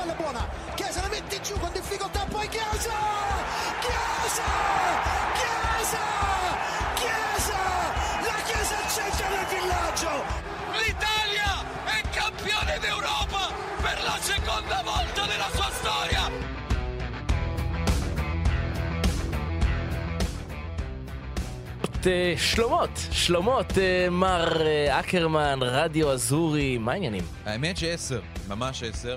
[0.00, 0.48] palla buona.
[0.74, 2.96] Chiesa la mette giù con difficoltà, poi Chiesa!
[3.84, 4.48] Chiesa!
[5.38, 6.04] Chiesa!
[6.94, 7.60] Chiesa!
[8.22, 10.12] La Chiesa al centro del villaggio!
[10.80, 11.50] L'Italia
[11.84, 13.52] è campione d'Europa
[13.82, 16.54] per la seconda volta nella sua storia!
[22.06, 27.24] אה, שלומות, שלומות, אה, מר אה, אקרמן, רדיו אזורי, מה העניינים?
[27.46, 29.16] האמת שעשר, ממש עשר.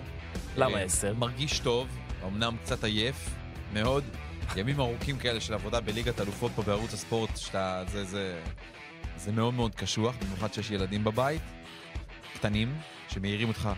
[0.56, 1.14] למה אה, עשר?
[1.14, 1.88] מרגיש טוב,
[2.26, 3.30] אמנם קצת עייף,
[3.72, 4.04] מאוד.
[4.56, 7.84] ימים ארוכים כאלה של עבודה בליגת אלופות פה בערוץ הספורט, שאתה...
[7.88, 8.42] זה, זה...
[9.16, 11.42] זה מאוד מאוד קשוח, במיוחד שיש ילדים בבית,
[12.34, 12.74] קטנים,
[13.08, 13.68] שמעירים אותך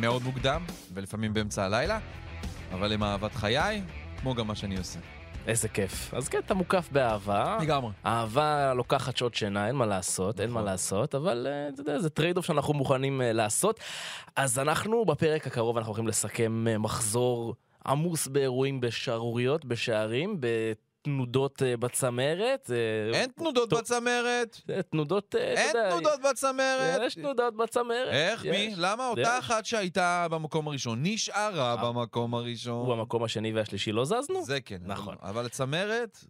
[0.00, 0.64] מאוד מוקדם,
[0.94, 1.98] ולפעמים באמצע הלילה,
[2.72, 3.82] אבל הם אהבת חיי,
[4.20, 4.98] כמו גם מה שאני עושה.
[5.46, 6.14] איזה כיף.
[6.14, 7.58] אז כן, אתה מוקף באהבה.
[7.62, 7.90] לגמרי.
[8.06, 10.72] אהבה לוקחת שעות שינה, אין מה לעשות, אין מה נכון.
[10.72, 13.80] לעשות, אבל אה, אתה יודע, זה trade-off שאנחנו מוכנים אה, לעשות.
[14.36, 17.54] אז אנחנו בפרק הקרוב, אנחנו הולכים לסכם אה, מחזור
[17.86, 20.40] עמוס באירועים בשערוריות, בשערים,
[21.06, 22.70] בתנודות אה, בצמרת.
[22.70, 24.60] אה, אין תנודות בצמרת!
[24.70, 27.00] אה, תנודות, אה, אין תנודות בצמרת!
[27.06, 28.12] יש תנודות בצמרת.
[28.12, 28.46] איך?
[28.46, 28.74] מי?
[28.76, 29.08] למה?
[29.08, 29.38] אותה.
[29.38, 32.86] אחת שהייתה במקום הראשון נשארה במקום הראשון.
[32.86, 34.44] הוא המקום השני והשלישי לא זזנו?
[34.44, 34.78] זה כן.
[34.84, 35.16] נכון.
[35.22, 36.24] אבל לצמרת,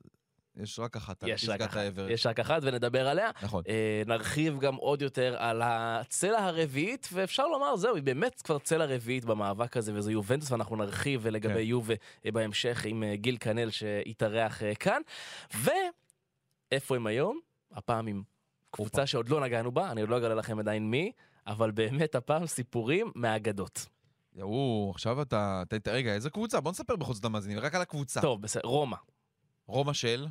[0.57, 1.25] יש רק אחת.
[1.27, 1.81] יש רק אחת.
[2.09, 3.31] יש רק אחת ונדבר עליה.
[3.43, 3.63] נכון.
[3.69, 8.85] אה, נרחיב גם עוד יותר על הצלע הרביעית, ואפשר לומר, זהו, היא באמת כבר צלע
[8.85, 11.61] רביעית במאבק הזה, וזו יובנטוס, ואנחנו נרחיב לגבי כן.
[11.61, 11.95] יובה
[12.27, 15.01] אה, בהמשך עם אה, גיל כנל שהתארח אה, כאן.
[15.55, 17.41] ואיפה הם היום?
[17.73, 18.23] הפעם עם
[18.71, 21.13] קבוצה שעוד לא נגענו בה, אני עוד לא אגלה לכם עדיין מי,
[21.47, 23.87] אבל באמת הפעם סיפורים מהאגדות.
[24.35, 25.63] יאו, עכשיו אתה...
[25.69, 26.61] ת- ת- רגע, איזה קבוצה?
[26.61, 28.21] בוא נספר בחוץ את המאזינים, רק על הקבוצה.
[28.21, 28.97] טוב, בסדר, רומא,
[29.67, 30.27] רומא של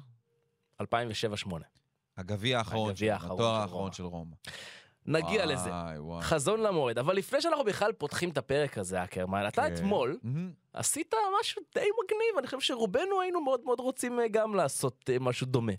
[0.82, 0.86] 2007-2008.
[2.18, 3.92] הגביע האחרון, הגביע האחרון התואר האחרון.
[3.92, 4.36] של רומא.
[5.06, 5.70] נגיע לזה.
[5.70, 6.22] וואי, וואי.
[6.24, 9.74] חזון למועד, אבל לפני שאנחנו בכלל פותחים את הפרק הזה, אקרמן, אתה כן.
[9.74, 10.52] אתמול מהמם.
[10.74, 15.20] עשית משהו די מגניב, אני חושב שרובנו היינו מאוד מאוד רוצים אה, גם לעשות אה,
[15.20, 15.74] משהו דומה.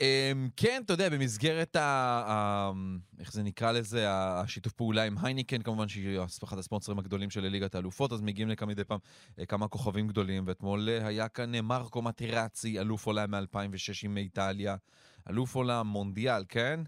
[0.00, 1.82] אמ, כן, אתה יודע, במסגרת ה...
[2.26, 2.72] ה-
[3.20, 4.04] איך זה נקרא לזה?
[4.10, 8.68] השיתוף פעולה עם הייניקן, כמובן שהיא אחד הספונסרים הגדולים של ליגת האלופות, אז מגיעים לכאן
[8.68, 8.98] מדי פעם
[9.38, 14.16] אה, כמה כוכבים גדולים, ואתמול אה, היה כאן אה, מרקו מטרצי, אלוף עולם מ-2006 עם
[14.16, 14.76] איטליה,
[15.30, 16.80] אלוף עולם מונדיאל, כן?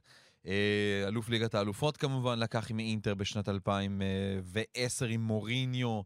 [1.07, 6.01] אלוף ליגת האלופות כמובן, לקח עם אינטר בשנת 2010 עם מוריניו.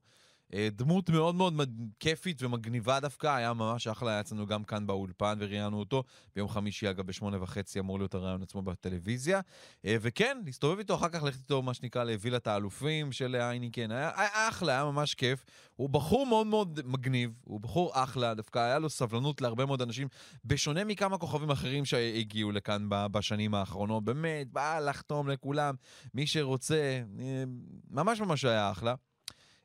[0.52, 5.38] אה, דמות מאוד מאוד כיפית ומגניבה דווקא, היה ממש אחלה, היה אצלנו גם כאן באולפן
[5.40, 6.04] וראיינו אותו.
[6.36, 9.40] ביום חמישי, אגב, בשמונה וחצי אמור להיות הרעיון עצמו בטלוויזיה.
[9.84, 13.90] אה, וכן, להסתובב איתו, אחר כך ללכת איתו, מה שנקרא, לווילת האלופים של הייניקן.
[13.90, 15.44] היה, היה אחלה, היה ממש כיף.
[15.76, 20.08] הוא בחור מאוד מאוד מגניב, הוא בחור אחלה, דווקא היה לו סבלנות להרבה מאוד אנשים,
[20.44, 24.04] בשונה מכמה כוכבים אחרים שהגיעו לכאן בשנים האחרונות.
[24.04, 25.74] באמת, בא לחתום לכולם,
[26.14, 27.44] מי שרוצה, אה,
[27.90, 28.94] ממש ממש היה אחלה.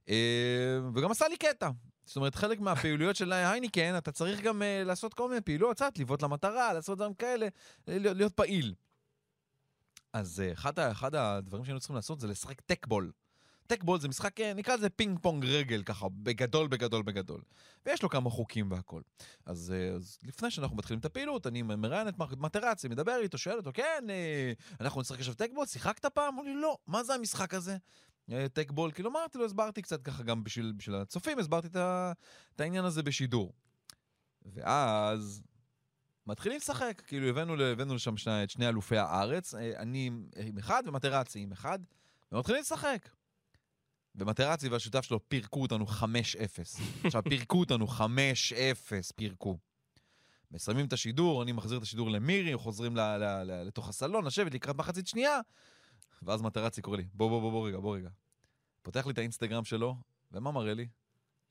[0.09, 1.69] אה, וגם עשה לי קטע.
[2.05, 5.97] זאת אומרת, חלק מהפעילויות של הייניקן, אתה צריך גם אה, לעשות כל מיני פעילויות, קצת,
[5.97, 7.47] לבעוט למטרה, לעשות דברים כאלה,
[7.89, 8.73] אה, להיות, להיות פעיל.
[10.13, 13.11] אז אחד, אחד הדברים שהיינו צריכים לעשות זה לשחק טקבול.
[13.69, 17.41] טקבול זה משחק, אה, נקרא לזה פינג פונג רגל, ככה, בגדול, בגדול, בגדול.
[17.85, 19.01] ויש לו כמה חוקים והכל.
[19.45, 23.57] אז, אה, אז לפני שאנחנו מתחילים את הפעילות, אני מראיין את מטרצי, מדבר איתו, שואל
[23.57, 26.33] אותו, כן, אה, אנחנו נשחק עכשיו טקבול, שיחקת פעם?
[26.33, 27.77] אמרו לי, לא, מה זה המשחק הזה?
[28.31, 32.11] אה, טקבול, כאילו אמרתי לו, הסברתי קצת ככה גם בשביל, בשביל הצופים, הסברתי את, ה,
[32.55, 33.53] את העניין הזה בשידור.
[34.45, 35.43] ואז
[36.27, 40.83] מתחילים לשחק, כאילו הבאנו, הבאנו לשם שני, את שני אלופי הארץ, אה, אני עם אחד
[40.85, 41.79] ומטרצי עם אחד,
[42.31, 43.09] ומתחילים לשחק.
[44.15, 46.01] ומטרצי והשותף שלו פירקו אותנו 5-0.
[47.03, 48.01] עכשיו, פירקו אותנו 5-0,
[49.15, 49.57] פירקו.
[50.51, 54.53] מסיימים את השידור, אני מחזיר את השידור למירי, חוזרים ל- ל- ל- לתוך הסלון, לשבת
[54.53, 55.39] לקראת מחצית שנייה,
[56.23, 58.09] ואז מטרצי קורא לי, בוא, בוא, בוא, בוא רגע, בוא רגע.
[58.81, 59.95] פותח לי את האינסטגרם שלו,
[60.31, 60.87] ומה מראה לי?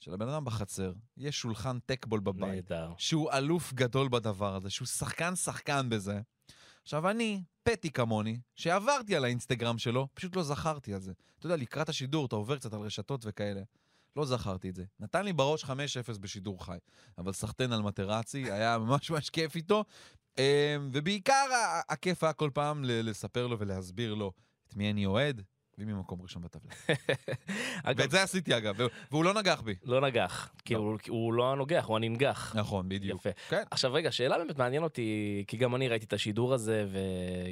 [0.00, 2.92] שלבן אדם בחצר יש שולחן טקבול בבית, נהדר.
[2.98, 6.20] שהוא אלוף גדול בדבר הזה, שהוא שחקן שחקן בזה.
[6.82, 11.12] עכשיו אני, פטי כמוני, שעברתי על האינסטגרם שלו, פשוט לא זכרתי על זה.
[11.38, 13.62] אתה יודע, לקראת השידור אתה עובר קצת על רשתות וכאלה.
[14.16, 14.84] לא זכרתי את זה.
[15.00, 15.68] נתן לי בראש 5-0
[16.20, 16.78] בשידור חי.
[17.18, 19.84] אבל סחטיין על מטרצי, היה ממש ממש כיף איתו.
[20.38, 20.42] אמ,
[20.92, 21.46] ובעיקר
[21.88, 24.32] הכיף היה כל פעם לספר לו ולהסביר לו
[24.68, 25.42] את מי אני אוהד,
[25.78, 26.72] ומי מקום ראשון בטבלה.
[27.96, 28.76] ואת זה עשיתי אגב,
[29.10, 29.74] והוא לא נגח בי.
[29.84, 30.78] לא נגח, כי לא.
[30.78, 32.56] הוא- הוא לא הנוגח, הוא הננגח.
[32.56, 33.20] נכון, בדיוק.
[33.20, 33.30] יפה.
[33.48, 33.62] כן.
[33.70, 36.86] עכשיו רגע, שאלה באמת מעניין אותי, כי גם אני ראיתי את השידור הזה,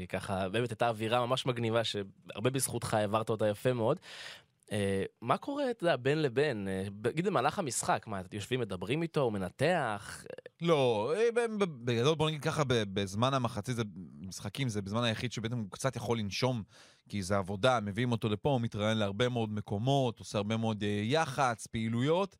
[0.04, 4.00] וככה, באמת הייתה אווירה ממש מגניבה, שהרבה בזכותך העברת אותה יפה מאוד.
[4.72, 6.68] אה, מה קורה, אתה יודע, בין לבין?
[6.68, 10.24] אה, נגיד במהלך המשחק, מה, אתם יושבים, מדברים איתו, הוא מנתח?
[10.60, 13.76] לא, אה, בגדול בוא נגיד ככה, בזמן המחצית,
[14.20, 16.62] משחקים, זה בזמן היחיד שבעצם הוא קצת יכול לנשום,
[17.08, 21.00] כי זה עבודה, מביאים אותו לפה, הוא מתראיין להרבה מאוד מקומות, עושה הרבה מאוד אה,
[21.04, 22.36] יח"צ, פעילויות.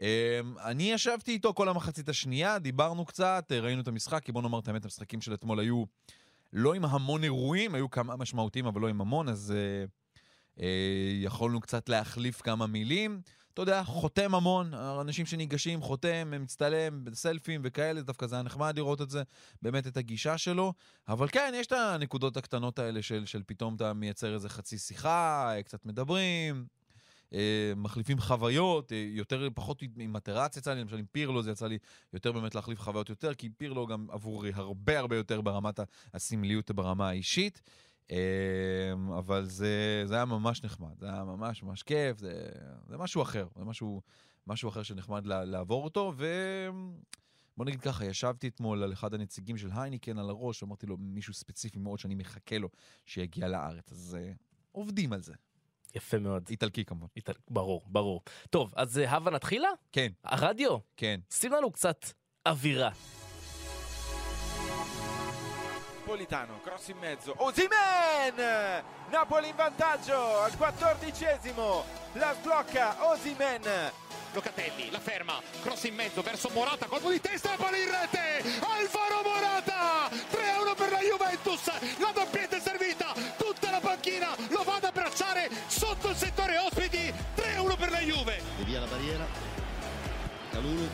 [0.00, 4.42] אה, אני ישבתי איתו כל המחצית השנייה, דיברנו קצת, אה, ראינו את המשחק, כי בוא
[4.42, 5.84] נאמר את האמת, המשחקים של אתמול היו
[6.52, 9.84] לא עם המון אירועים, היו כמה משמעותיים, אבל לא עם המון, אז אה, אה,
[11.20, 13.20] יכולנו קצת להחליף כמה מילים.
[13.56, 19.00] אתה יודע, חותם המון, אנשים שניגשים, חותם, מצטלם, סלפים וכאלה, דווקא זה היה נחמד לראות
[19.00, 19.22] את זה,
[19.62, 20.72] באמת את הגישה שלו.
[21.08, 25.52] אבל כן, יש את הנקודות הקטנות האלה של, של פתאום אתה מייצר איזה חצי שיחה,
[25.54, 26.66] אה, קצת מדברים,
[27.32, 31.66] אה, מחליפים חוויות, אה, יותר, פחות עם מטרציה יצא לי, למשל עם פירלו זה יצא
[31.66, 31.78] לי
[32.12, 35.80] יותר באמת להחליף חוויות יותר, כי פירלו גם עבורי הרבה הרבה יותר ברמת
[36.14, 37.62] הסמליות ברמה האישית.
[38.10, 38.16] אמ,
[39.12, 42.48] אבל זה, זה היה ממש נחמד, זה היה ממש ממש כיף, זה,
[42.88, 44.02] זה משהו אחר, זה משהו,
[44.46, 50.18] משהו אחר שנחמד לעבור אותו, ובוא נגיד ככה, ישבתי אתמול על אחד הנציגים של הייניקן
[50.18, 52.68] על הראש, אמרתי לו מישהו ספציפי מאוד שאני מחכה לו
[53.06, 54.36] שיגיע לארץ, אז uh,
[54.72, 55.34] עובדים על זה.
[55.94, 56.46] יפה מאוד.
[56.50, 57.06] איטלקי כמובן.
[57.16, 58.20] איטל- ברור, ברור.
[58.50, 59.68] טוב, אז אה, הבה נתחילה?
[59.92, 61.20] כן, הרדיו, כן.
[61.30, 62.04] שים לנו קצת
[62.46, 62.90] אווירה.
[66.06, 68.84] Napolitano, cross in mezzo, Osimen!
[69.10, 73.90] Napoli in vantaggio al quattordicesimo, la sblocca Osimen.
[74.30, 78.40] Locatelli la ferma, cross in mezzo verso Morata, colpo di testa e palla in rete!
[78.60, 80.08] Alvaro Morata!
[80.30, 85.50] 3-1 per la Juventus, la doppietta è servita, tutta la panchina lo va ad abbracciare
[85.66, 88.36] sotto il settore ospiti, 3-1 per la Juve!
[88.36, 89.26] e via la barriera
[90.52, 90.88] Calulu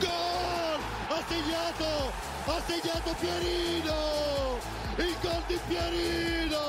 [0.00, 4.58] gol ha segnato ha segnato Pierino
[4.98, 6.64] il gol di Pierino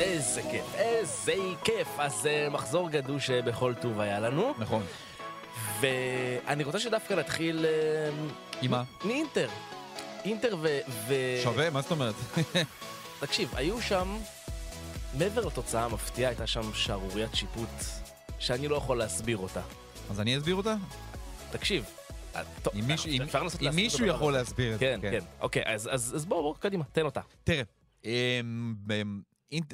[0.00, 1.34] איזה כיף, איזה
[1.64, 1.88] כיף.
[1.98, 4.82] אז אה, מחזור גדוש אה, בכל טוב היה לנו, נכון.
[5.80, 8.10] ואני רוצה שדווקא נתחיל אה,
[8.62, 8.82] עם מה?
[9.04, 9.48] מאינטר.
[10.24, 10.78] אינטר ו...
[11.08, 11.14] ו...
[11.42, 11.70] שווה?
[11.70, 12.14] מה זאת אומרת?
[13.20, 14.16] תקשיב, היו שם,
[15.18, 17.68] מעבר לתוצאה המפתיעה, הייתה שם שערוריית שיפוט
[18.38, 19.60] שאני לא יכול להסביר אותה.
[20.10, 20.76] אז אני אסביר אותה?
[21.50, 21.84] תקשיב.
[22.36, 24.84] אה, טוב, אם מישהו- אם- אפשר אם להסביר מישהו יכול להסביר את זה.
[24.86, 25.24] כן, כן.
[25.40, 27.20] אוקיי, אז, אז, אז בואו, בואו, קדימה, תן אותה.
[27.44, 27.62] תראה,
[28.04, 29.20] אמ, אמ,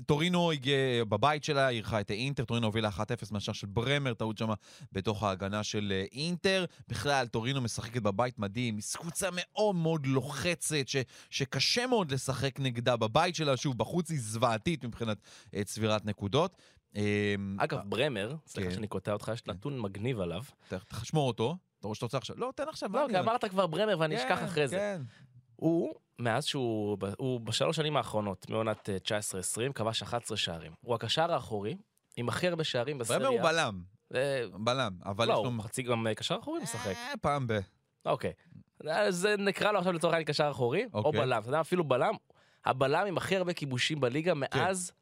[0.06, 0.76] טורינו הגיע
[1.08, 3.00] בבית שלה, אירחה את האינטר, טורינו הובילה 1-0
[3.32, 4.54] מהשאר של ברמר, טעות שמה
[4.92, 6.64] בתוך ההגנה של אה, אינטר.
[6.88, 10.96] בכלל, טורינו משחקת בבית מדהים, היא קבוצה מאוד מאוד לוחצת, ש,
[11.30, 15.18] שקשה מאוד לשחק נגדה בבית שלה, שוב, בחוץ היא זוועתית מבחינת
[15.54, 16.56] אה, צבירת נקודות.
[16.96, 18.75] אמ, אגב, ברמר, סליחה כן.
[18.75, 20.42] שאני קוטע אותך, יש נתון מגניב עליו.
[20.69, 22.37] ת- תשמור אותו, אתה רואה שאתה רוצה עכשיו?
[22.38, 22.92] לא, תן עכשיו.
[22.92, 24.76] לא, כי אמרת כבר ברמר ואני כן, אשכח אחרי זה.
[24.76, 25.02] כן.
[25.56, 28.96] הוא, מאז שהוא, הוא בשלוש שנים האחרונות, מעונת אה,
[29.69, 30.72] 19-20, כבש 11 שערים.
[30.81, 31.76] הוא הקשר האחורי,
[32.16, 33.28] עם הכי הרבה שערים ברמר בסריה.
[33.40, 33.82] הוא בלם,
[34.14, 35.62] אה, בלם, אבל לא, הוא.
[35.62, 36.94] חצי גם אה, קשר אחורי משחק.
[36.96, 37.58] אה, פעם ב...
[38.06, 38.32] אוקיי.
[38.90, 41.20] אז נקרא לו עכשיו לצורך העניין קשר אחורי, או אוקיי.
[41.20, 41.38] בלם.
[41.40, 42.14] אתה יודע, אפילו בלם,
[42.64, 45.00] הבלם עם הכי הרבה כיבושים בליגה מאז, אה,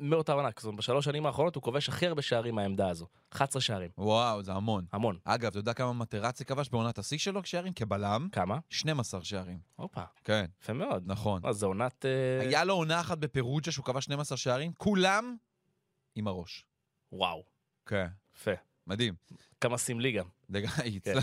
[0.00, 0.48] מאותה עונה.
[0.56, 3.06] זאת אומרת, בשלוש שנים האחרונות הוא כובש הכי הרבה שערים מהעמדה הזו.
[3.30, 3.90] 11 שערים.
[3.98, 4.84] וואו, זה המון.
[4.92, 5.18] המון.
[5.24, 7.72] אגב, אתה יודע כמה מטרצי כבש בעונת השיא שלו כשערים?
[7.72, 8.28] כבלם?
[8.32, 8.58] כמה?
[8.70, 9.58] 12 שערים.
[9.76, 11.02] הופה, כן, יפה מאוד.
[11.06, 11.40] נכון.
[11.44, 12.06] אז זה עונת...
[12.06, 15.36] אה, היה לו עונה אחת בפרוג'ה שהוא כבש 12 שערים, כולם
[16.14, 16.64] עם הראש.
[17.12, 17.44] וואו,
[17.86, 18.06] כן,
[18.36, 18.50] יפה.
[18.86, 19.14] מדהים.
[19.60, 20.26] כמה סמלי גם.
[20.54, 21.00] לגמרי.
[21.02, 21.14] כן.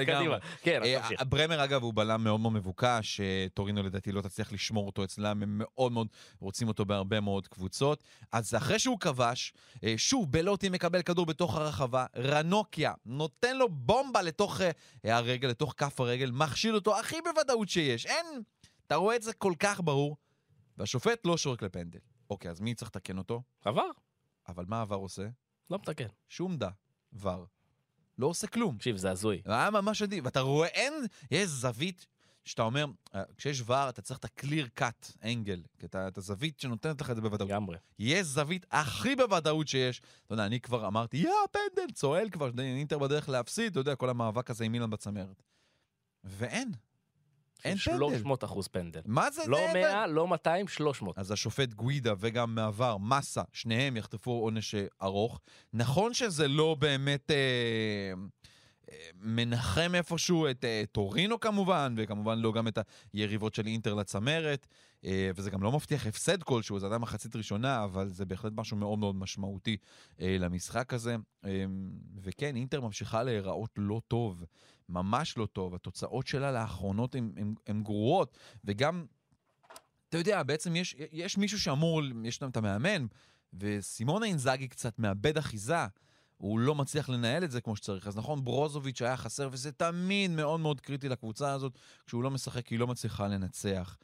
[0.00, 0.04] לגמרי.
[0.04, 0.38] קדימה.
[0.62, 1.22] כן, אז אה, תמשיך.
[1.28, 3.20] ברמר אגב הוא בלם מאוד מאוד מבוקש,
[3.54, 6.06] טורינו לדעתי לא תצליח לשמור אותו אצלם, הם מאוד מאוד
[6.40, 8.04] רוצים אותו בהרבה מאוד קבוצות.
[8.32, 9.52] אז אחרי שהוא כבש,
[9.84, 14.70] אה, שוב בלוטי מקבל כדור בתוך הרחבה, רנוקיה נותן לו בומבה לתוך אה,
[15.16, 18.06] הרגל, לתוך כף הרגל, מכשיל אותו הכי בוודאות שיש.
[18.06, 18.26] אין,
[18.86, 20.16] אתה רואה את זה כל כך ברור,
[20.78, 21.98] והשופט לא שורק לפנדל.
[22.30, 23.42] אוקיי, אז מי צריך לתקן אותו?
[23.64, 23.90] עבר?
[24.48, 25.26] אבל מה עבר עושה?
[25.70, 26.06] לא מתקן.
[26.28, 26.68] שום דה,
[27.12, 27.46] ור.
[28.20, 28.76] לא עושה כלום.
[28.76, 29.42] תקשיב, זה הזוי.
[29.44, 30.92] היה ממש מדהים, ואתה רואה, אין,
[31.30, 32.06] יש זווית
[32.44, 32.84] שאתה אומר,
[33.14, 37.10] אה, כשיש ור אתה צריך את ה-clear cut angle, כי אתה- את הזווית שנותנת לך
[37.10, 37.50] את זה בוודאות.
[37.50, 37.76] לגמרי.
[37.98, 40.02] יש זווית הכי בוודאות שיש.
[40.26, 44.10] אתה יודע, אני כבר אמרתי, יא, פנדל, צועל כבר, אינטר בדרך להפסיד, אתה יודע, כל
[44.10, 45.42] המאבק הזה עם אילן בצמרת.
[46.24, 46.72] ואין,
[47.64, 47.98] אין פנדל.
[47.98, 49.00] 300 אחוז פנדל.
[49.06, 49.42] מה זה?
[49.46, 51.18] לא זה- 100, לא 200, 300.
[51.18, 55.40] אז השופט גווידה וגם מעבר, מסה, שניהם יחטפו עונש אה, ארוך.
[55.72, 57.36] נכון שזה לא באמת אה,
[58.90, 62.78] אה, מנחם איפשהו את אה, טורינו כמובן, וכמובן לא גם את
[63.12, 64.66] היריבות של אינטר לצמרת,
[65.04, 68.76] אה, וזה גם לא מבטיח הפסד כלשהו, זה עדיין מחצית ראשונה, אבל זה בהחלט משהו
[68.76, 69.76] מאוד מאוד משמעותי
[70.20, 71.16] אה, למשחק הזה.
[71.44, 71.64] אה,
[72.22, 74.44] וכן, אינטר ממשיכה להיראות לא טוב,
[74.90, 75.74] ממש לא טוב.
[75.74, 77.14] התוצאות שלה לאחרונות
[77.66, 79.06] הן גרועות, וגם...
[80.08, 83.06] אתה יודע, בעצם יש, יש מישהו שאמור, יש להם את המאמן,
[83.52, 85.86] וסימונה אינזאגי קצת מאבד אחיזה.
[86.36, 88.06] הוא לא מצליח לנהל את זה כמו שצריך.
[88.06, 92.66] אז נכון, ברוזוביץ' היה חסר, וזה תמיד מאוד מאוד קריטי לקבוצה הזאת, כשהוא לא משחק,
[92.66, 93.96] היא לא מצליחה לנצח.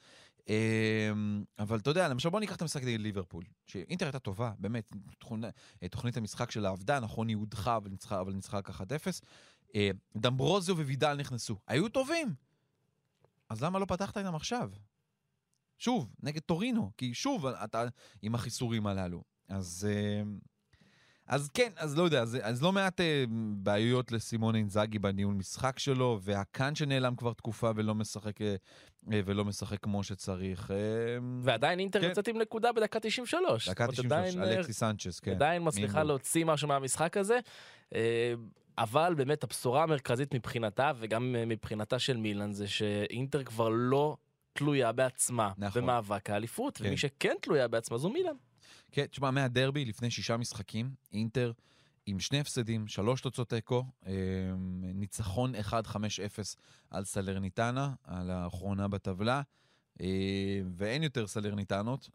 [0.48, 4.92] אמ, אבל אתה יודע, למשל בוא ניקח את המשחק נגד ליברפול, שאינטר הייתה טובה, באמת,
[5.90, 8.80] תוכנית המשחק שלה עבדה, נכון, היא הודחה, אבל ניצחה, אבל ניצחה רק 1-0.
[9.74, 12.34] אה, דמברוזיו ווידל נכנסו, היו טובים.
[13.48, 14.70] אז למה לא פתחת איתם עכשיו?
[15.78, 17.84] שוב, נגד טורינו, כי שוב, אתה
[18.22, 19.22] עם החיסורים הללו.
[19.48, 19.88] אז...
[19.90, 20.22] אה,
[21.28, 23.24] אז כן, אז לא יודע, אז, אז לא מעט אה,
[23.56, 28.32] בעיות לסימון אינזאגי בניהול משחק שלו, והקאן שנעלם כבר תקופה ולא משחק,
[29.06, 30.70] ולא משחק כמו שצריך.
[31.42, 32.08] ועדיין אינטר כן.
[32.08, 33.68] יוצאת עם נקודה בדקה 93.
[33.68, 35.30] דקה זאת אומרת, 93, עדיין, אה, אלכסיס סנצ'ס, כן.
[35.30, 36.02] עדיין מצליחה.
[36.02, 37.38] להוציא משהו מהמשחק הזה.
[38.78, 44.16] אבל באמת הבשורה המרכזית מבחינתה וגם אה, מבחינתה של מילאן זה שאינטר כבר לא
[44.52, 45.82] תלויה בעצמה נכון.
[45.82, 46.86] במאבק האליפות, כן.
[46.86, 48.36] ומי שכן תלויה בעצמה זו מילאן.
[48.92, 51.52] כן, תשמע, מהדרבי לפני שישה משחקים, אינטר
[52.06, 54.12] עם שני הפסדים, שלוש תוצאות תיקו, אה,
[54.94, 56.56] ניצחון 1-5-0
[56.90, 59.42] על סלרניטנה, על האחרונה בטבלה,
[60.00, 62.10] אה, ואין יותר סלרניטנות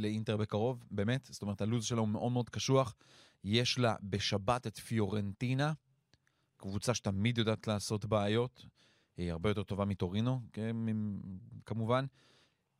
[0.00, 2.94] לאינטר בקרוב, באמת, זאת אומרת, הלו"ז שלה הוא מאוד מאוד קשוח.
[3.44, 5.72] יש לה בשבת את פיורנטינה,
[6.56, 8.66] קבוצה שתמיד יודעת לעשות בעיות,
[9.16, 10.76] היא הרבה יותר טובה מטורינו, כן,
[11.66, 12.04] כמובן.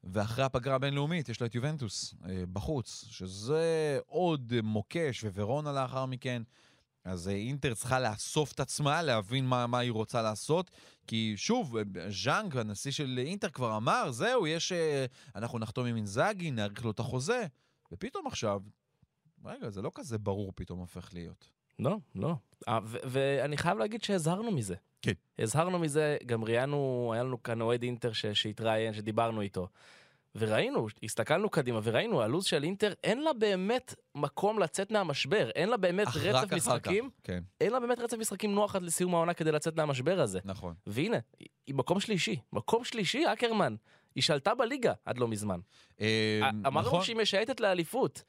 [0.04, 6.42] ואחרי הפגרה הבינלאומית יש לה את יובנטוס אה, בחוץ, שזה עוד מוקש וורונה לאחר מכן.
[7.04, 10.70] אז אה, אינטר צריכה לאסוף את עצמה, להבין מה, מה היא רוצה לעשות.
[11.06, 14.72] כי שוב, אה, ז'אנג, הנשיא של אינטר, כבר אמר, זהו, יש...
[14.72, 17.46] אה, אנחנו נחתום עם אינזאגי, נאריך לו את החוזה.
[17.92, 18.60] ופתאום עכשיו,
[19.44, 21.50] רגע, זה לא כזה ברור פתאום הופך להיות.
[21.78, 22.34] לא, לא.
[22.68, 24.74] אה, ואני חייב להגיד שהזהרנו מזה.
[25.02, 25.12] כן.
[25.38, 29.68] הזהרנו מזה, גם ראיינו, היה לנו כאן אוהד אינטר שהתראיין, שדיברנו איתו.
[30.34, 35.76] וראינו, הסתכלנו קדימה וראינו, הלו"ז של אינטר, אין לה באמת מקום לצאת מהמשבר, אין לה
[35.76, 37.26] באמת אך רצף משחקים, כך.
[37.26, 40.38] כן, אין לה באמת רצף משחקים נוח עד לסיום העונה כדי לצאת מהמשבר הזה.
[40.44, 40.74] נכון.
[40.86, 43.74] והנה, היא- היא מקום שלישי, מקום שלישי, אקרמן.
[44.14, 45.60] היא שלטה בליגה עד לא מזמן.
[46.00, 47.02] אה, אמרנו נכון.
[47.04, 48.22] שהיא משייטת לאליפות.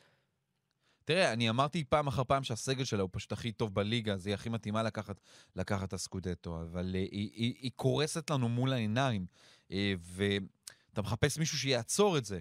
[1.05, 4.33] תראה, אני אמרתי פעם אחר פעם שהסגל שלה הוא פשוט הכי טוב בליגה, אז היא
[4.33, 5.19] הכי מתאימה לקחת,
[5.55, 9.25] לקחת את הסקודטו, אבל uh, היא, היא, היא קורסת לנו מול העיניים,
[9.69, 12.39] uh, ואתה מחפש מישהו שיעצור את זה.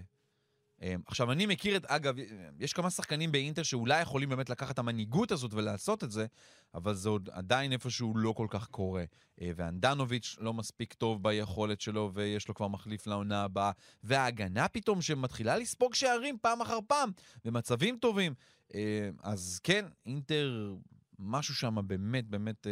[0.83, 2.15] Uh, עכשיו, אני מכיר את, אגב,
[2.59, 6.25] יש כמה שחקנים באינטר שאולי יכולים באמת לקחת את המנהיגות הזאת ולעשות את זה,
[6.73, 9.03] אבל זה עוד עדיין איפשהו לא כל כך קורה.
[9.03, 13.71] Uh, ואנדנוביץ' לא מספיק טוב ביכולת שלו, ויש לו כבר מחליף לעונה הבאה,
[14.03, 17.11] וההגנה פתאום שמתחילה לספוג שערים פעם אחר פעם,
[17.45, 18.33] במצבים טובים.
[18.75, 20.75] אה, אז כן, אינטר,
[21.19, 22.71] משהו שם באמת באמת אה,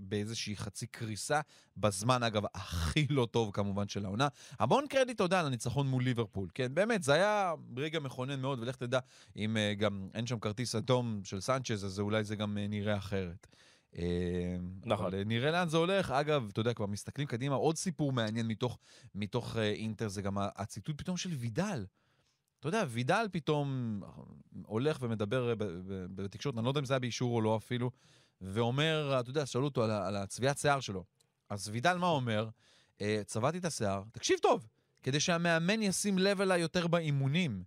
[0.00, 1.40] באיזושהי חצי קריסה,
[1.76, 4.28] בזמן אגב הכי לא טוב כמובן של העונה.
[4.58, 8.76] המון קרדיט תודה על הניצחון מול ליברפול, כן, באמת, זה היה רגע מכונן מאוד, ולך
[8.76, 8.98] תדע,
[9.36, 12.96] אם אה, גם אין שם כרטיס אדום של סנצ'ז, אז אולי זה גם אה, נראה
[12.96, 13.46] אחרת.
[13.98, 15.06] אה, נכון.
[15.06, 16.10] אבל אה, נראה לאן זה הולך.
[16.10, 18.78] אגב, אתה יודע, כבר מסתכלים קדימה, עוד סיפור מעניין מתוך,
[19.14, 21.84] מתוך אה, אינטר, זה גם הציטוט פתאום של וידל.
[22.62, 24.00] אתה יודע, וידל פתאום
[24.66, 25.64] הולך ומדבר ב-
[26.14, 27.90] בתקשורת, אני לא יודע אם זה היה באישור או לא אפילו,
[28.40, 31.04] ואומר, אתה יודע, שאלו אותו על, על הצביעת שיער שלו.
[31.48, 32.48] אז וידל מה אומר?
[33.00, 34.66] אה, צבעתי את השיער, תקשיב טוב,
[35.02, 37.64] כדי שהמאמן ישים לב אליי יותר באימונים.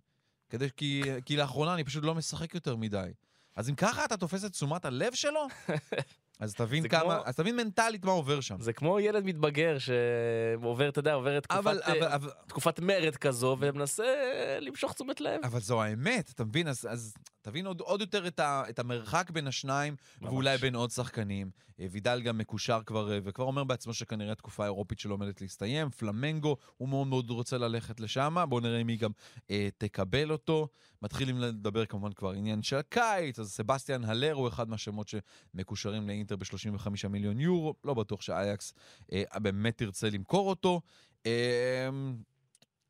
[0.50, 3.10] כדי, כי, כי לאחרונה אני פשוט לא משחק יותר מדי.
[3.56, 5.46] אז אם ככה אתה תופס את תשומת הלב שלו,
[6.38, 8.60] אז תבין כמה, כמו- אז תבין מנטלית מה עובר שם.
[8.60, 13.16] זה כמו ילד מתבגר שעובר, אתה יודע, עובר תקופת, אבל, אה, אבל, אבל, תקופת מרד
[13.16, 14.14] כזו ומנסה
[14.60, 15.40] למשוך תשומת לב.
[15.44, 16.68] אבל זו האמת, אתה מבין?
[16.68, 20.30] אז, אז תבין עוד, עוד יותר את, ה, את המרחק בין השניים, ממש.
[20.32, 21.50] ואולי בין עוד שחקנים.
[21.80, 25.90] אה, וידל גם מקושר כבר, אה, וכבר אומר בעצמו שכנראה התקופה האירופית שלו עומדת להסתיים.
[25.90, 29.10] פלמנגו, הוא מאוד מאוד רוצה ללכת לשם, בואו נראה אם היא גם
[29.50, 30.68] אה, תקבל אותו.
[31.02, 36.25] מתחילים לדבר כמובן כבר עניין של הקיץ, אז סבסטיאן הלר הוא אחד מהשמות שמקושרים לאינטר
[36.32, 38.74] ב-35 מיליון יורו, לא בטוח שאייקס
[39.12, 40.80] אה, באמת תרצה למכור אותו.
[41.26, 41.88] אה,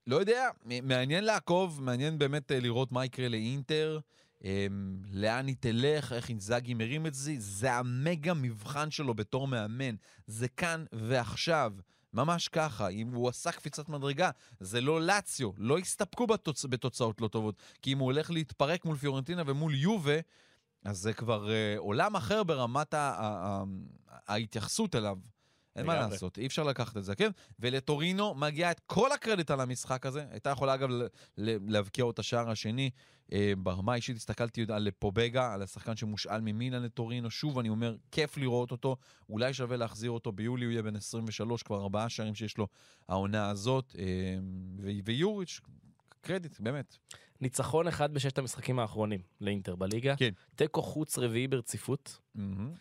[0.07, 0.49] לא יודע,
[0.83, 3.99] מעניין לעקוב, מעניין באמת אה, לראות מה יקרה לאינטר,
[4.45, 4.67] אה,
[5.13, 9.95] לאן היא תלך, איך אינזאגי מרים את זה, זה המגה מבחן שלו בתור מאמן,
[10.27, 11.73] זה כאן ועכשיו.
[12.13, 16.65] ממש ככה, אם הוא עשה קפיצת מדרגה, זה לא לאציו, לא הסתפקו בתוצ...
[16.65, 20.19] בתוצאות לא טובות, כי אם הוא הולך להתפרק מול פיורנטינה ומול יובה,
[20.87, 22.99] אז זה כבר אה, עולם אחר ברמת ה...
[22.99, 23.25] ה...
[23.27, 23.65] ה...
[24.27, 25.19] ההתייחסות אליו.
[25.77, 25.95] אין מה.
[25.95, 27.31] לעשות, אי אפשר לקחת את זה, כן?
[27.59, 30.25] ולטורינו מגיע את כל הקרדיט על המשחק הזה.
[30.31, 30.89] הייתה יכולה אגב
[31.37, 32.91] להבקיע עוד את השער השני.
[33.33, 37.31] אה, ברמה האישית הסתכלתי על פובגה, על השחקן שמושאל ממילן לטורינו.
[37.31, 38.97] שוב, אני אומר, כיף לראות אותו.
[39.29, 42.67] אולי שווה להחזיר אותו ביולי, הוא יהיה בן 23, כבר ארבעה שערים שיש לו
[43.09, 43.97] העונה הזאת.
[43.99, 44.05] אה,
[45.05, 45.61] ויוריץ',
[46.21, 46.97] קרדיט, באמת.
[47.41, 50.17] ניצחון אחד בששת המשחקים האחרונים לאינטר בליגה.
[50.17, 50.31] כן.
[50.55, 52.73] תיקו חוץ רביעי ברציפות, מהמם,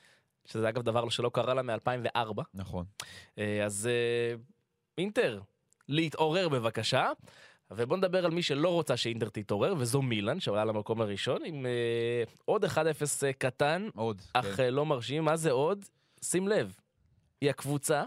[0.45, 2.41] שזה אגב דבר שלא קרה לה מ-2004.
[2.53, 2.85] נכון.
[3.65, 4.35] אז אה,
[4.97, 5.41] אינטר,
[5.87, 7.11] להתעורר בבקשה.
[7.71, 12.23] ובוא נדבר על מי שלא רוצה שאינטר תתעורר, וזו מילאן, שעולה למקום הראשון, עם אה,
[12.45, 12.67] עוד 1-0
[13.23, 14.21] אה, קטן, עוד.
[14.33, 14.63] אך כן.
[14.63, 15.23] אה, לא מרשים.
[15.23, 15.85] מה זה עוד?
[16.21, 16.75] שים לב,
[17.41, 18.03] היא הקבוצה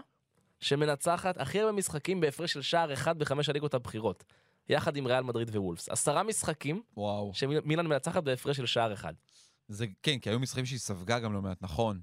[0.59, 4.23] שמנצחת הכי הרבה משחקים בהפרש של שער אחד בחמש הליגות הבכירות.
[4.69, 5.89] יחד עם ריאל מדריד ווולפס.
[5.89, 7.31] עשרה משחקים וואו.
[7.33, 9.13] שמילאן מנצחת בהפרש של שער אחד.
[9.67, 12.01] זה כן, כי היו משחקים שהיא ספגה גם לא מעט, נכון.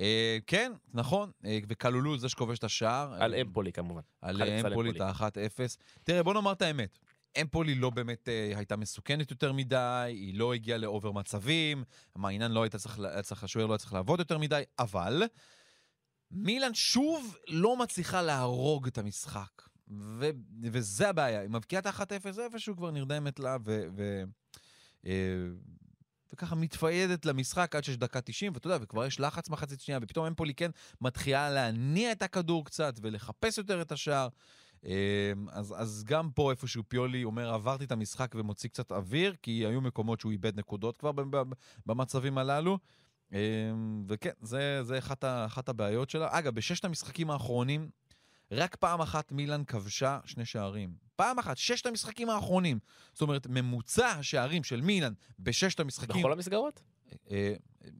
[0.00, 3.14] אה, כן, נכון, אה, וכללו זה שכובש את השער.
[3.22, 4.00] על אה, אמפולי כמובן.
[4.22, 5.00] על אמפולי, את אמפולי.
[5.00, 5.76] ה-1-0.
[6.04, 6.98] תראה, בוא נאמר את האמת.
[7.40, 11.84] אמפולי לא באמת אה, הייתה מסוכנת יותר מדי, היא לא הגיעה לאובר מצבים,
[12.24, 15.22] העניין לא הייתה צריך, צריך, השוער לא היה צריך לעבוד יותר מדי, אבל
[16.30, 19.73] מילאן שוב לא מצליחה להרוג את המשחק.
[19.88, 20.30] ו,
[20.62, 24.22] וזה הבעיה, היא מבקיעה את ה-1-0, איפשהו כבר נרדמת לה, ו, ו,
[25.06, 25.12] אה,
[26.32, 30.26] וככה מתפיידת למשחק עד שיש דקה 90, ואתה יודע, וכבר יש לחץ מחצית שנייה, ופתאום
[30.26, 34.28] אמפולי כן מתחילה להניע את הכדור קצת ולחפש יותר את השער.
[34.84, 34.90] אמ,
[35.50, 39.80] אז, אז גם פה איפשהו פיולי אומר, עברתי את המשחק ומוציא קצת אוויר, כי היו
[39.80, 41.10] מקומות שהוא איבד נקודות כבר
[41.86, 42.78] במצבים הללו.
[43.32, 43.38] אמ,
[44.08, 46.28] וכן, זה, זה אחת, אחת הבעיות שלה.
[46.30, 47.90] אגב, בששת המשחקים האחרונים,
[48.54, 50.94] רק פעם אחת מילאן כבשה שני שערים.
[51.16, 52.78] פעם אחת, ששת המשחקים האחרונים.
[53.12, 56.20] זאת אומרת, ממוצע השערים של מילאן בששת המשחקים...
[56.22, 56.82] בכל המסגרות?
[57.30, 57.54] אה,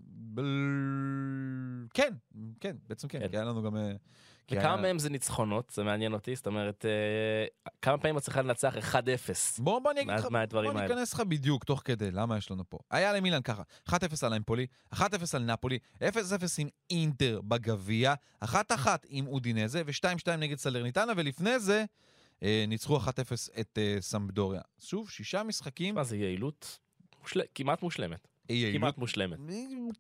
[0.07, 2.15] בל- כן,
[2.61, 3.29] כן, בעצם כן, כן.
[3.29, 3.77] כי היה לנו גם...
[4.47, 5.71] כי וכמה מהם זה ניצחונות?
[5.71, 8.97] זה מעניין אותי, זאת אומרת, אה, כמה פעמים את צריכה לנצח 1-0?
[9.59, 10.25] בוא, בוא אני אגיד לך,
[10.73, 10.73] בוא.
[10.83, 12.79] ניכנס לך בדיוק תוך כדי, למה יש לנו פה.
[12.91, 15.01] היה למילן ככה, 1-0 על אמפולי, 1-0
[15.35, 16.03] על נפולי, 0-0
[16.59, 18.47] עם אינטר בגביע, 1-1
[19.09, 21.85] עם אודינזה ו-2-2 נגד סלרניטנה, ולפני זה
[22.43, 23.01] אה, ניצחו 1-0
[23.61, 24.61] את אה, סמבדוריה.
[24.79, 26.79] שוב, שישה משחקים, מה זה יעילות?
[27.23, 28.29] מושל- כמעט מושלמת.
[28.49, 28.81] יעילות.
[28.81, 29.39] כמעט מושלמת.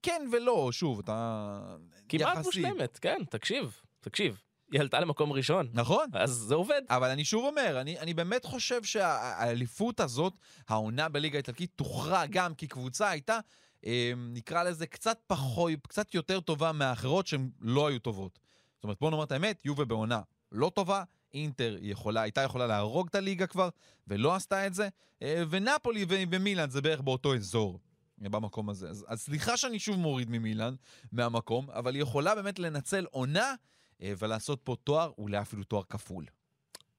[0.02, 1.76] כן ולא, שוב, אתה...
[2.08, 2.44] כמעט.
[2.44, 4.40] מושלמת, כן, תקשיב, תקשיב.
[4.72, 6.06] היא עלתה למקום ראשון, נכון.
[6.12, 6.82] אז זה עובד.
[6.90, 10.32] אבל אני שוב אומר, אני, אני באמת חושב שהאליפות הזאת,
[10.68, 13.38] העונה בליגה האיטלקית, תוכרע גם כי קבוצה הייתה,
[13.86, 18.38] אה, נקרא לזה, קצת פחות, קצת יותר טובה מהאחרות שהן לא היו טובות.
[18.74, 20.20] זאת אומרת, בוא נאמר את האמת, יובה בעונה
[20.52, 21.02] לא טובה,
[21.34, 23.68] אינטר יכולה, הייתה יכולה להרוג את הליגה כבר,
[24.08, 24.88] ולא עשתה את זה,
[25.22, 27.80] אה, ונפולי ומילאן זה בערך באותו אזור.
[28.24, 28.88] אה, במקום הזה.
[28.88, 30.74] אז, אז סליחה שאני שוב מוריד ממילאן,
[31.12, 33.54] מהמקום, אבל היא יכולה באמת לנצל עונה
[34.02, 36.24] ולעשות פה תואר, אולי אפילו תואר כפול.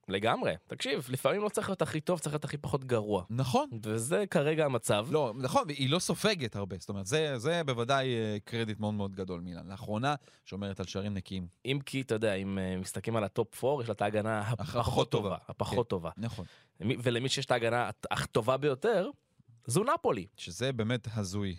[0.07, 0.53] לגמרי.
[0.67, 3.23] תקשיב, לפעמים לא צריך להיות הכי טוב, צריך להיות הכי פחות גרוע.
[3.29, 3.69] נכון.
[3.83, 5.07] וזה כרגע המצב.
[5.11, 9.15] לא, נכון, והיא לא סופגת הרבה, זאת אומרת, זה, זה בוודאי אה, קרדיט מאוד מאוד
[9.15, 9.67] גדול מילן.
[9.71, 11.47] לאחרונה, שומרת על שערים נקיים.
[11.65, 14.39] אם כי, אתה יודע, אם אה, מסתכלים על ה top 4, יש לה את ההגנה
[14.59, 15.23] הפחות טובה.
[15.29, 15.37] טובה.
[15.47, 15.89] הפחות כן.
[15.89, 16.09] טובה.
[16.17, 16.45] נכון.
[16.79, 19.09] מי- ולמי שיש את ההגנה הט- הטובה ביותר,
[19.65, 21.55] זו נפולי, שזה באמת הזוי.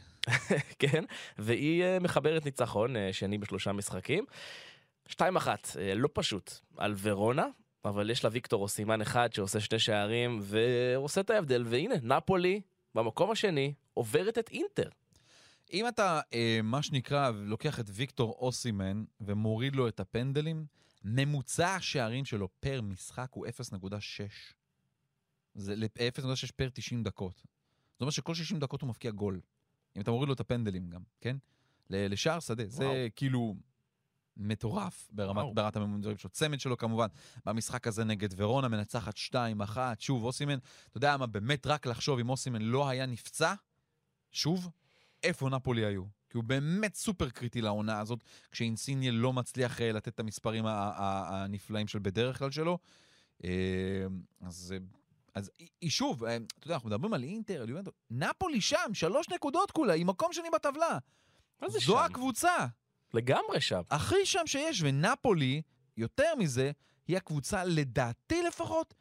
[0.79, 1.05] כן?
[1.39, 4.25] והיא אה, מחברת ניצחון, אה, שני בשלושה משחקים.
[5.11, 5.13] 2-1,
[5.79, 7.47] אה, לא פשוט, על ורונה,
[7.85, 12.61] אבל יש לה ויקטור אוסימן אחד שעושה שתי שערים ועושה את ההבדל, והנה, נפולי
[12.95, 14.89] במקום השני עוברת את אינטר.
[15.73, 20.67] אם אתה, אה, מה שנקרא, לוקח את ויקטור אוסימן ומוריד לו את הפנדלים,
[21.05, 24.55] ממוצע השערים שלו פר משחק הוא 0.6.
[25.55, 27.43] זה ל- 0.6 פר 90 דקות.
[27.93, 29.41] זאת אומרת שכל 60 דקות הוא מבקיע גול.
[29.97, 31.37] אם אתה מוריד לו את הפנדלים גם, כן?
[31.91, 32.65] לשער שדה.
[32.67, 32.97] זה וואו.
[33.17, 33.55] כאילו
[34.37, 35.55] מטורף ברמת, וואו.
[35.55, 36.31] ברמת הממוצעים שלו.
[36.31, 37.07] צמד שלו כמובן,
[37.47, 39.77] במשחק הזה נגד ורונה, מנצחת 2-1.
[39.99, 43.55] שוב, אוסימן, אתה יודע מה, באמת רק לחשוב אם אוסימן לא היה נפצע,
[44.33, 44.69] שוב,
[45.23, 46.03] איפה נפולי היו?
[46.31, 51.89] כי הוא באמת סופר קריטי לעונה הזאת, כשאינסיניה לא מצליח אה, לתת את המספרים הנפלאים
[51.89, 52.79] של בדרך כלל שלו.
[53.45, 53.51] אה,
[54.41, 54.85] אז, אה,
[55.35, 56.35] אז היא- שוב, אתה
[56.67, 57.65] יודע, אנחנו מדברים על אינטר,
[58.11, 60.99] נפולי שם, שלוש נקודות כולה, היא מקום שני בטבלה.
[61.63, 61.97] מה זה זו שם?
[61.99, 62.67] הקבוצה,
[63.15, 63.81] לגמרי שם.
[63.91, 65.63] הכי שם שיש, ונפולי,
[65.97, 66.71] יותר מזה,
[67.09, 68.95] היא הקבוצה, לדעתי לפחות,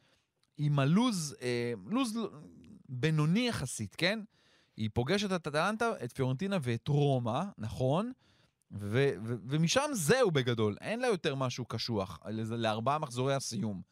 [0.58, 2.18] עם הלוז, אה, לוז
[2.88, 4.20] בינוני יחסית, כן?
[4.76, 8.12] היא פוגשת את אטלנטה, את פיורנטינה ואת רומא, נכון?
[8.72, 12.18] ו- ו- ומשם זהו בגדול, אין לה יותר משהו קשוח,
[12.50, 13.82] לארבעה מחזורי הסיום.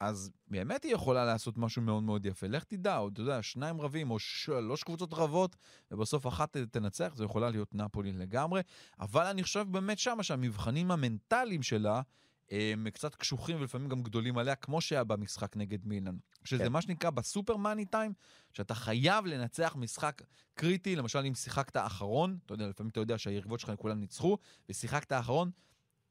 [0.00, 2.46] אז באמת היא יכולה לעשות משהו מאוד מאוד יפה.
[2.46, 5.56] לך תדע, או אתה יודע, שניים רבים או שלוש קבוצות רבות,
[5.90, 8.60] ובסוף אחת תנצח, זו יכולה להיות נפולי לגמרי.
[9.00, 12.02] אבל אני חושב באמת שמה שהמבחנים המנטליים שלה,
[12.50, 16.16] הם קצת קשוחים ולפעמים גם גדולים עליה, כמו שהיה במשחק נגד מילאן.
[16.44, 16.72] שזה כן.
[16.72, 18.12] מה שנקרא בסופר מאני טיים,
[18.52, 20.22] שאתה חייב לנצח משחק
[20.54, 25.12] קריטי, למשל אם שיחקת אחרון, אתה יודע, לפעמים אתה יודע שהיריבות שלך כולם ניצחו, ושיחקת
[25.12, 25.50] אחרון,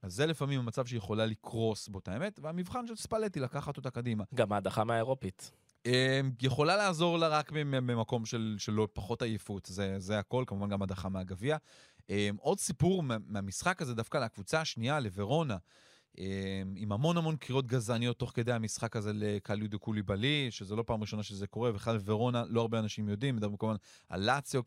[0.05, 4.23] אז זה לפעמים המצב שיכולה לקרוס באותה אמת, והמבחן של ספלטי לקחת אותה קדימה.
[4.35, 5.51] גם ההדחה מהאירופית.
[5.85, 10.69] אה, יכולה לעזור לה רק ממ- ממקום של, של פחות עייפות, זה, זה הכל, כמובן
[10.69, 11.57] גם הדחה מהגביע.
[12.09, 15.57] אה, עוד סיפור מה- מהמשחק הזה דווקא לקבוצה השנייה, לוורונה.
[16.19, 16.25] אה,
[16.75, 21.23] עם המון המון קריאות גזעניות תוך כדי המשחק הזה לקליודו קוליבלי, שזה לא פעם ראשונה
[21.23, 23.75] שזה קורה, בכלל ורונה, לא הרבה אנשים יודעים, מדברים כמובן
[24.09, 24.61] על לאציו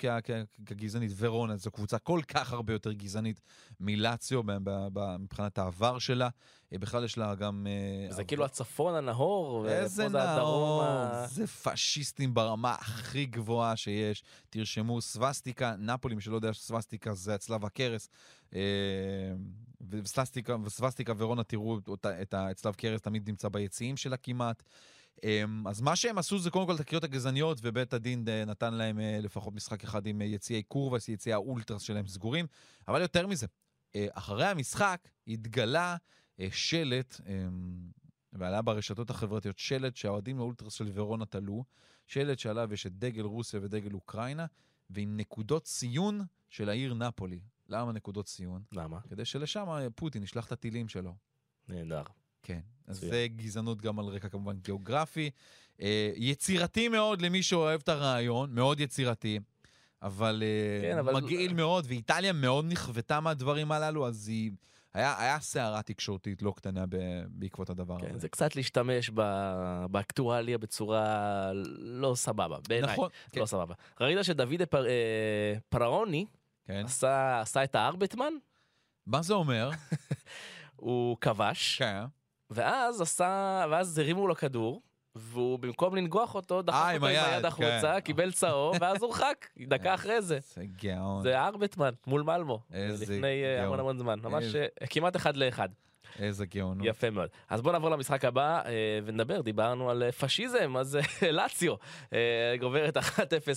[0.67, 3.41] כגזענית, ורונה זו קבוצה כל כך הרבה יותר גזענית
[3.81, 4.43] מלאציו
[5.19, 6.29] מבחינת העבר שלה.
[6.73, 7.67] אה, בכלל יש לה גם...
[8.09, 10.85] אה, זה כאילו הצפון הנהור, ופה זה הדרום.
[10.85, 14.23] ה- זה פשיסטים ברמה הכי גבוהה שיש.
[14.51, 18.09] תרשמו סווסטיקה, נפולי, מי שלא יודע שסווסטיקה זה הצלב הקרס.
[18.55, 18.61] אה,
[20.65, 24.63] וסווסטיקה ורונה, תראו אותה, את הצלב קרס תמיד נמצא ביציעים שלה כמעט.
[25.25, 28.75] אה, אז מה שהם עשו זה קודם כל את הקריאות הגזעניות, ובית הדין אה, נתן
[28.75, 32.47] להם לפחות משחק אחד עם יציעי קורבס, יציעי האולטרס שלהם סגורים.
[32.89, 33.47] אבל יותר מזה,
[34.13, 35.97] אחרי המשחק התגלה
[36.51, 37.21] שלט,
[38.33, 41.65] ועלה ברשתות החברתיות שלט שהאוהדים לאולטרס של ורונה תלו,
[42.07, 44.47] שלט שעליו יש את דגל רוסיה ודגל אוקראינה,
[44.91, 47.41] ועם נקודות ציון של העיר נפולי.
[47.69, 48.63] למה נקודות ציון?
[48.73, 48.99] למה?
[49.11, 51.15] כדי שלשם פוטין ישלח את הטילים שלו.
[51.69, 52.03] נהדר.
[52.43, 52.61] כן.
[52.87, 53.01] אז.
[53.01, 55.31] זה גזענות גם על רקע כמובן גיאוגרפי.
[55.81, 59.39] אה, יצירתי מאוד למי שאוהב את הרעיון, מאוד יצירתי.
[60.03, 64.51] אבל, אה, כן, אבל- מגעיל מאוד, ואיטליה מאוד נכוותה מהדברים הללו, אז היא...
[64.95, 66.85] היה, היה סערה תקשורתית לא קטנה
[67.29, 68.19] בעקבות הדבר כן, הזה.
[68.19, 69.11] זה קצת להשתמש
[69.91, 72.93] באקטואליה בצורה לא סבבה, בעיניי.
[72.93, 73.41] נכון, כן.
[73.41, 73.75] לא סבבה.
[74.01, 76.27] ראית שדוד פר- אה, פרעוני
[76.69, 76.83] כן.
[76.85, 78.33] עשה עשה את הארבטמן?
[79.07, 79.71] מה זה אומר?
[80.77, 82.05] הוא כבש, כן.
[82.51, 84.83] ואז עשה, ואז הרימו לו כדור,
[85.15, 88.01] והוא במקום לנגוח אותו, דחף אה, אותו עם היד, החוצה, כן.
[88.01, 90.39] קיבל צהוב, ואז הורחק, דקה אחרי זה.
[90.55, 91.23] זה גאון.
[91.23, 93.81] זה הארבטמן מול מלמו, איזה לפני אה, המון גאון.
[93.81, 95.69] המון זמן, ממש אה, כמעט אחד לאחד.
[96.19, 96.87] איזה גאונות.
[96.87, 97.29] יפה מאוד.
[97.49, 98.73] אז בוא נעבור למשחק הבא אה,
[99.05, 101.75] ונדבר, דיברנו על אה, פשיזם, אז אה, לאציו
[102.61, 103.01] גוברת 1-0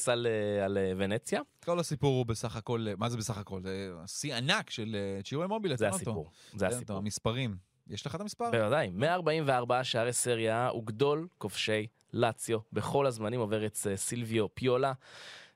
[0.08, 0.28] על,
[0.66, 3.62] על ונציה, כל הסיפור הוא בסך הכל, מה זה בסך הכל?
[3.62, 5.76] זה שיא ענק של צ'ירו מובילה.
[5.76, 5.96] זה תן אותו.
[5.96, 6.98] הסיפור, זה הסיפור.
[6.98, 7.56] המספרים.
[7.88, 8.52] יש לך את המספר?
[8.52, 14.94] בוודאי, 144 שערי סריה הוא גדול כובשי לאציו בכל הזמנים, עובר את סילביו פיולה.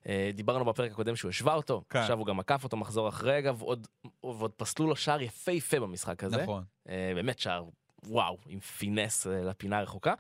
[0.09, 1.99] אה, דיברנו בפרק הקודם שהוא השווה אותו, כן.
[1.99, 3.87] עכשיו הוא גם עקף אותו מחזור אחרי, אגב, עוד,
[4.23, 6.43] ועוד פסלו לו שער יפהפה במשחק הזה.
[6.43, 6.63] נכון.
[6.89, 7.63] אה, באמת שער,
[8.03, 10.13] וואו, עם פינס אה, לפינה הרחוקה.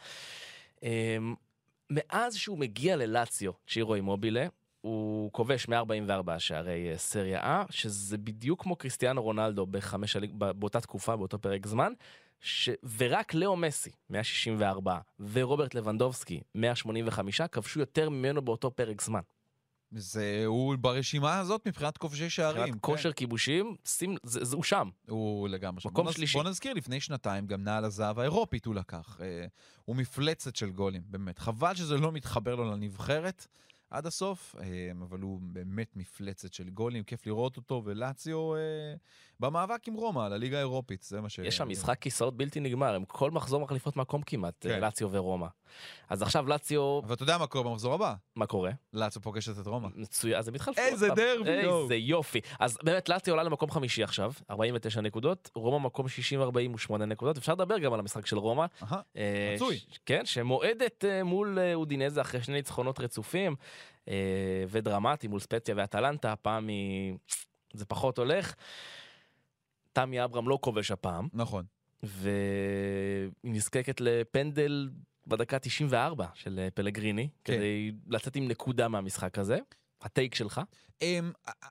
[1.89, 4.47] מאז שהוא מגיע ללאציו, צ'ירו אימובילה,
[4.81, 11.39] הוא כובש 144 שערי סריה A, שזה בדיוק כמו קריסטיאנו רונלדו בחמש באותה תקופה, באותו
[11.39, 11.93] פרק זמן,
[12.39, 12.69] ש...
[12.97, 19.21] ורק לאו מסי, 164, ורוברט לבנדובסקי, 185, כבשו יותר ממנו באותו פרק זמן.
[19.97, 22.61] זה, הוא ברשימה הזאת מבחינת כובשי שערים.
[22.61, 24.89] מבחינת כושר כיבושים, שים, זה, זה, הוא שם.
[25.05, 25.11] כן.
[25.11, 25.89] הוא לגמרי שם.
[25.89, 26.37] מקום בוא שלישי.
[26.37, 29.17] בוא נזכיר, לפני שנתיים גם נעל הזהב האירופית הוא לקח.
[29.21, 29.45] אה,
[29.85, 31.39] הוא מפלצת של גולים, באמת.
[31.39, 33.47] חבל שזה לא מתחבר לו לנבחרת
[33.95, 34.65] עד הסוף, אה,
[35.01, 38.59] אבל הוא באמת מפלצת של גולים, כיף לראות אותו, ולאציו אה,
[39.39, 41.39] במאבק עם רומא על הליגה האירופית, זה מה ש...
[41.39, 44.69] יש שם משחק כיסאות בלתי נגמר, הם כל מחזור מחליפות מקום כמעט, כן.
[44.69, 44.81] כן.
[44.81, 45.47] לאציו ורומא.
[46.09, 48.13] אז עכשיו לאציו, אבל אתה יודע מה קורה במחזור הבא?
[48.35, 48.71] מה קורה?
[48.93, 49.89] לאציו פוגשת את רומא.
[49.95, 50.81] מצוין, אז הם התחלפו.
[50.81, 51.07] איזה.
[51.07, 51.83] דרבי, יואו.
[51.83, 52.39] איזה יופי.
[52.59, 56.05] אז באמת לאציו עולה למקום חמישי עכשיו, 49 נקודות, רומא מקום
[56.89, 58.65] 60-48 נקודות, אפשר לדבר גם על המשחק של רומא.
[58.83, 59.55] אהה, אה.
[59.71, 63.55] ש- כן, שמועדת אה, מול אה, אודינזה אחרי שני ניצחונות רצופים אה,
[64.69, 67.13] ודרמטי מול ספציה ואטלנטה, הפעם היא...
[67.73, 68.55] זה פחות הולך.
[69.93, 71.65] תמי אברהם לא כובש הפעם, נכון.
[72.03, 74.89] והיא נזקקת לפנדל
[75.27, 77.53] בדקה 94 של אה, פלגריני, כן.
[77.53, 79.59] כדי לצאת עם נקודה מהמשחק הזה.
[80.05, 80.61] הטייק שלך?
[80.99, 81.03] Um,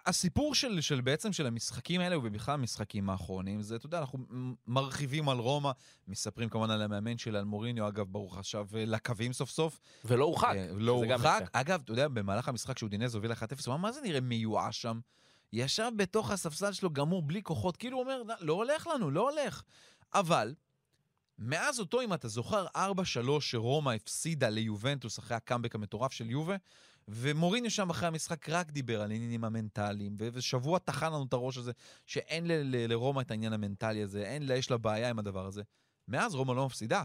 [0.07, 4.19] הסיפור של, של בעצם של המשחקים האלה, ובכלל המשחקים האחרונים, זה, אתה יודע, אנחנו
[4.67, 5.71] מרחיבים על רומא,
[6.09, 9.81] מספרים כמובן על המאמן שלה, על מוריניו, אגב, ברוך עכשיו אה, לקווים סוף סוף.
[10.05, 10.55] ולא הורחק.
[10.57, 11.49] אה, לא הורחק.
[11.53, 15.01] אגב, אתה יודע, במהלך המשחק שאודינז הוביל 1-0, הוא אמר, מה זה נראה מיואש שם?
[15.53, 19.31] ישב בתוך הספסל שלו גמור, בלי כוחות, כאילו הוא אומר, "לא, לא הולך לנו, לא
[19.31, 19.63] הולך.
[20.15, 20.55] אבל,
[21.39, 26.57] מאז אותו, אם אתה זוכר, 4-3 שרומא הפסידה ליובנטוס אחרי הקאמבק המטורף של יובה,
[27.09, 31.73] ומוריניו שם אחרי המשחק רק דיבר על העניינים המנטליים, ושבוע טחן לנו את הראש הזה,
[32.07, 35.63] שאין לרומא את העניין המנטלי הזה, אין לה, יש לה בעיה עם הדבר הזה.
[36.09, 37.05] מאז רומא לא מפסידה.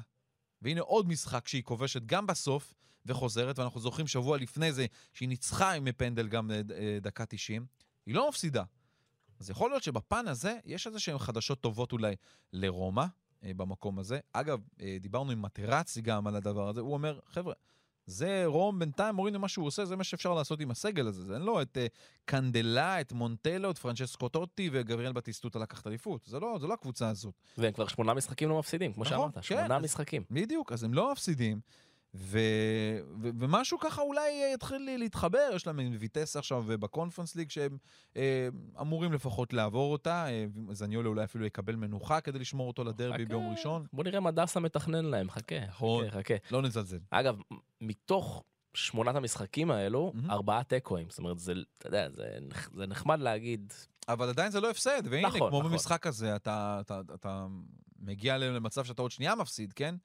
[0.62, 2.74] והנה עוד משחק שהיא כובשת גם בסוף
[3.06, 7.66] וחוזרת, ואנחנו זוכרים שבוע לפני זה שהיא ניצחה עם פנדל גם אה, אה, דקה 90,
[8.06, 8.64] היא לא מפסידה.
[9.40, 12.16] אז יכול להיות שבפן הזה יש איזה שהן חדשות טובות אולי
[12.54, 13.06] לרומא
[13.44, 14.20] אה, במקום הזה.
[14.34, 14.60] אגב,
[15.00, 17.54] דיברנו עם מטרצי גם על הדבר הזה, הוא אומר, חבר'ה,
[18.10, 21.24] זה רום בינתיים מוריד למה שהוא עושה, זה מה שאפשר לעשות עם הסגל הזה.
[21.24, 21.88] זה אין לו את אה,
[22.26, 26.24] קנדלה, את מונטלו, את פרנצ'סקו טוטי וגבריאל בטיסטוטה לקחת אליפות.
[26.26, 27.34] זה לא, זה לא הקבוצה הזאת.
[27.58, 30.24] והם כבר שמונה משחקים לא מפסידים, כמו נכון, שאמרת, כן, שמונה אז- משחקים.
[30.32, 31.60] בדיוק, אז הם לא מפסידים.
[32.14, 32.40] ו...
[33.22, 33.30] ו...
[33.40, 37.78] ומשהו ככה אולי יתחיל להתחבר, יש להם ויטס עכשיו בקונפרנס ליג שהם
[38.18, 38.48] אה,
[38.82, 43.26] אמורים לפחות לעבור אותה, אה, זניולה אולי אפילו יקבל מנוחה כדי לשמור אותו לדרבי חכה.
[43.26, 43.86] ביום ראשון.
[43.94, 46.10] בוא נראה מה דסה מתכנן להם, חכה, נכון.
[46.10, 46.34] חכה, חכה.
[46.52, 47.00] לא נזלזל.
[47.10, 47.38] אגב,
[47.82, 48.44] מתוך
[48.74, 50.32] שמונת המשחקים האלו, מהמם.
[50.32, 51.10] ארבעה תיקואים.
[51.10, 52.38] זאת אומרת, זה, אתה יודע, זה,
[52.74, 53.74] זה נחמד להגיד,
[54.08, 55.72] אבל עדיין זה לא הפסד, והנה, נכון, כמו נכון.
[55.72, 57.48] במשחק הזה, אתה, אתה, אתה
[58.00, 59.96] מגיע למצב שאתה עוד שנייה מפסיד, כן?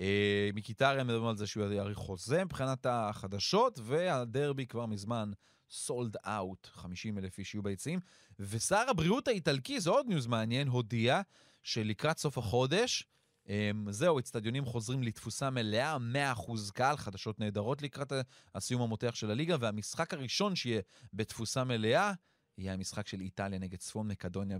[0.00, 5.30] אה, מקיטריאן מדברים על זה שהוא יאריך חוזה מבחינת החדשות, והדרבי כבר מזמן
[5.70, 8.00] sold out, 50 אלף איש יהיו ביציעים.
[8.38, 11.20] ושר הבריאות האיטלקי, זה עוד news מעניין, הודיע
[11.62, 13.04] שלקראת סוף החודש,
[13.48, 18.12] אה, זהו, אצטדיונים חוזרים לתפוסה מלאה, 100% קהל, חדשות נהדרות לקראת
[18.54, 20.80] הסיום המותח של הליגה, והמשחק הראשון שיהיה
[21.12, 22.12] בתפוסה מלאה,
[22.58, 24.58] יהיה המשחק של איטליה נגד צפון מקדוניה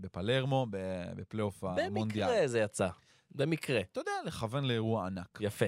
[0.00, 0.66] בפלרמו,
[1.16, 2.26] בפלייאוף המונדיאל.
[2.26, 2.88] במקרה זה יצא.
[3.32, 3.80] במקרה.
[3.80, 5.38] אתה יודע, לכוון לאירוע ענק.
[5.40, 5.66] יפה.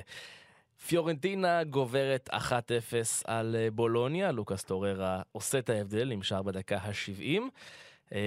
[0.87, 2.35] פיורנטינה גוברת 1-0
[3.25, 7.41] על אה, בולוניה, לוקאס טוררה עושה את ההבדל עם שער בדקה ה-70.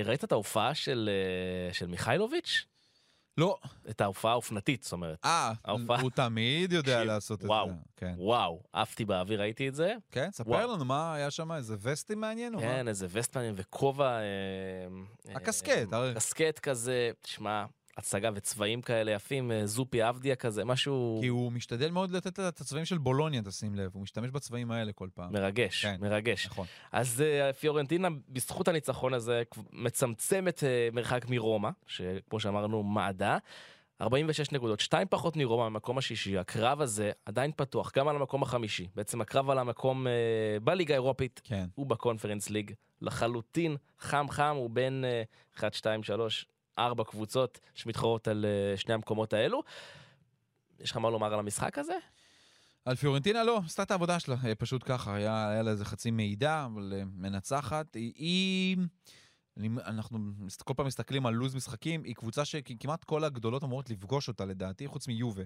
[0.06, 1.10] ראית את ההופעה של,
[1.67, 2.65] אה, של מיכאילוביץ'?
[3.38, 3.58] לא,
[3.89, 5.19] את ההופעה האופנתית, זאת אומרת.
[5.26, 6.02] אה, ההופעה.
[6.02, 7.67] הוא תמיד יודע תקשיב, לעשות את וואו.
[7.67, 7.74] זה.
[7.95, 8.13] כן.
[8.17, 9.93] וואו, עפתי באוויר, ראיתי את זה.
[10.12, 10.74] כן, ספר וואו.
[10.74, 12.60] לנו מה היה שם, איזה וסטים מעניין?
[12.60, 14.08] כן, איזה וסטמן וכובע.
[14.08, 14.21] אה,
[15.30, 16.13] אה, הקסקט, הרי.
[16.15, 17.65] קסקט כזה, תשמע,
[17.98, 22.62] הצגה וצבעים כאלה יפים, אה, זופי אבדיה כזה, משהו כי הוא משתדל מאוד לתת את
[22.62, 23.92] הצבעים של בולוניה, תשים לב.
[23.94, 25.34] הוא משתמש בצבעים האלה כל פעם.
[25.34, 25.96] מרגש, כן.
[26.02, 26.46] מרגש.
[26.46, 26.66] נכון.
[26.92, 33.38] אז אה, פיורנטינה, בזכות הניצחון הזה, מצמצמת אה, מרחק מרומא, שכמו שאמרנו, מעדה.
[34.02, 38.88] 46 נקודות, שתיים פחות מרומא במקום השישי, הקרב הזה עדיין פתוח, גם על המקום החמישי.
[38.96, 40.14] בעצם הקרב על המקום אה,
[40.64, 41.66] בליגה האירופית כן.
[41.76, 42.72] הוא בקונפרנס ליג.
[43.02, 45.24] לחלוטין חם חם, הוא בין אה,
[45.58, 46.46] 1, 2, 3,
[46.80, 49.64] 4 קבוצות שמתחרות על אה, שני המקומות האלו.
[50.80, 51.98] יש לך מה לומר על המשחק הזה?
[52.86, 56.12] על פיורנטינה לא, עשתה את העבודה שלה, אה, פשוט ככה, היה, היה לה איזה חצי
[56.12, 57.96] מידע, אבל אה, מנצחת.
[57.96, 58.78] היא, היא
[59.58, 60.20] אני, אנחנו
[60.64, 64.88] כל פעם מסתכלים על לו"ז משחקים, היא קבוצה שכמעט כל הגדולות אמורות לפגוש אותה לדעתי,
[64.88, 65.44] חוץ מיובה.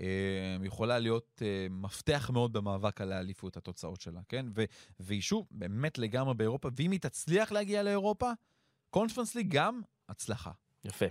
[0.00, 4.46] אה, יכולה להיות מפתח מאוד במאבק על האליפות, התוצאות שלה, כן?
[4.54, 4.64] ו,
[5.00, 8.30] והיא שוב, באמת לגמרי באירופה, ואם היא תצליח להגיע לאירופה,
[8.90, 10.50] קונפרנס ליג גם הצלחה.
[10.84, 11.06] יפה.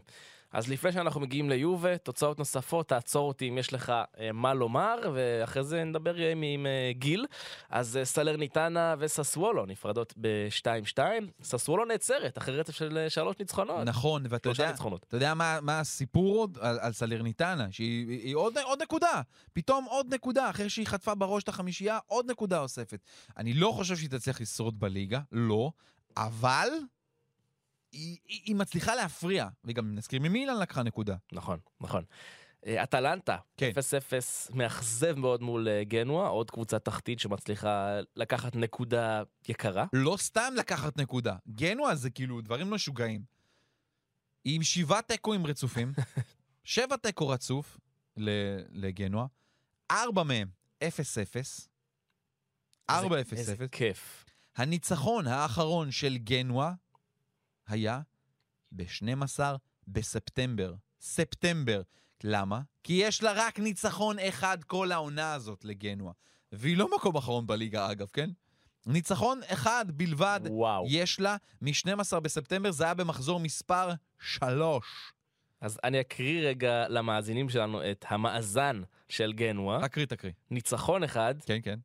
[0.56, 4.96] אז לפני שאנחנו מגיעים ליובה, תוצאות נוספות, תעצור אותי אם יש לך אה, מה לומר,
[5.14, 7.26] ואחרי זה נדבר עם, עם אה, גיל.
[7.70, 11.00] אז אה, סלרניטנה וססוולו נפרדות ב-2-2.
[11.44, 13.88] ססוולו נעצרת אחרי רצף של אה, שלוש ניצחונות.
[13.88, 15.06] נכון, ואתה יודע, ניצחונות.
[15.08, 17.68] אתה יודע מה, מה הסיפור עוד על, על סלרניטנה?
[17.72, 19.22] שהיא היא, היא עוד, עוד נקודה,
[19.54, 23.00] פתאום עוד נקודה, אחרי שהיא חטפה בראש את החמישייה, עוד נקודה אוספת.
[23.38, 25.72] אני לא חושב שהיא תצליח לשרוד בליגה, לא,
[26.18, 26.68] אבל
[27.96, 31.16] היא, היא, היא מצליחה להפריע, וגם נזכיר ממילן לקחה נקודה.
[31.32, 32.04] נכון, נכון.
[32.66, 33.72] אה, אטלנטה, כן.
[34.50, 39.86] 0-0, מאכזב מאוד מול אה, גנואה, עוד קבוצה תחתית שמצליחה לקחת נקודה יקרה.
[39.94, 43.22] לא סתם לקחת נקודה, גנואה זה כאילו דברים משוגעים.
[44.44, 45.92] היא עם שבעה תיקואים רצופים,
[46.64, 47.78] שבע תיקו רצוף
[48.18, 48.30] ל-
[48.86, 49.26] לגנואה,
[49.92, 50.48] ארבע מהם
[50.84, 50.88] 0-0,
[52.92, 52.94] 4-0-0.
[53.38, 54.26] איזה- איזה כיף.
[54.56, 56.72] הניצחון האחרון של גנואה
[57.68, 58.02] היה
[58.72, 59.40] ב-12
[59.88, 60.74] בספטמבר.
[61.00, 61.82] ספטמבר.
[62.24, 62.62] למה?
[62.84, 66.14] כי יש לה רק ניצחון אחד כל העונה הזאת לגנואה.
[66.52, 68.30] והיא לא מקום אחרון בליגה, אגב, כן?
[68.86, 70.86] ניצחון אחד בלבד וואו.
[70.90, 74.86] יש לה מ-12 בספטמבר, זה היה במחזור מספר 3.
[75.62, 79.88] אז אני אקריא רגע למאזינים שלנו את המאזן של גנואה.
[79.88, 80.34] תקריא, תקריא.
[80.52, 81.80] ניצחון אחד, כן, כן.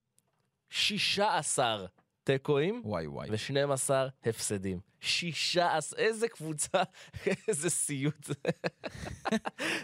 [0.71, 1.87] 16
[2.25, 3.29] תיקואים וואי, וואי.
[3.31, 3.90] ו-12
[4.25, 4.81] הפסדים.
[5.00, 6.82] 16, איזה קבוצה,
[7.48, 8.34] איזה סיוט זה.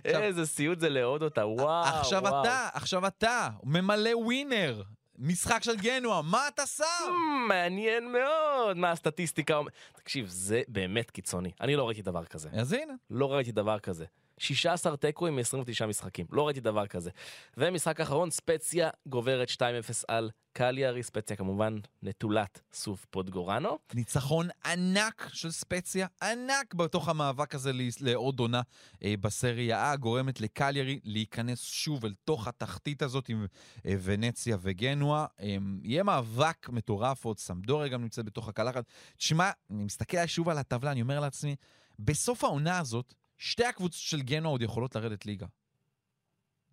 [0.05, 2.43] איזה סיוט זה לאהוד אותה, וואו, עכשיו וואו.
[2.43, 4.83] אתה, עכשיו אתה, ממלא ווינר.
[5.19, 6.85] משחק של גנואה, מה אתה שם?
[6.85, 9.73] Hmm, מעניין מאוד מה הסטטיסטיקה אומרת.
[9.93, 11.51] תקשיב, זה באמת קיצוני.
[11.61, 12.49] אני לא ראיתי דבר כזה.
[12.53, 12.93] אז הנה.
[13.11, 14.05] לא ראיתי דבר כזה.
[14.39, 17.11] 16 תיקואים מ-29 משחקים, לא ראיתי דבר כזה.
[17.57, 19.61] ומשחק אחרון, ספציה גוברת 2-0
[20.09, 23.79] על קליארי, ספציה כמובן נטולת סוף פוטגורנו.
[23.95, 27.71] ניצחון ענק של ספציה, ענק בתוך המאבק הזה
[28.01, 28.63] לעוד עונה
[29.05, 33.47] אה, בסריה A, גורמת לקליירי להיכנס שוב אל תוך התחתית הזאת עם
[33.87, 35.27] אה, ונציה וגנואה.
[35.41, 38.85] אה, יהיה מאבק מטורף, עוד סמדוריה גם נמצאת בתוך הקלחת.
[39.17, 41.57] תשמע, אני מסתכל שוב על הטבלה, אני אומר לעצמי,
[41.99, 45.47] בסוף העונה הזאת, שתי הקבוצות של גנואה עוד יכולות לרדת ליגה.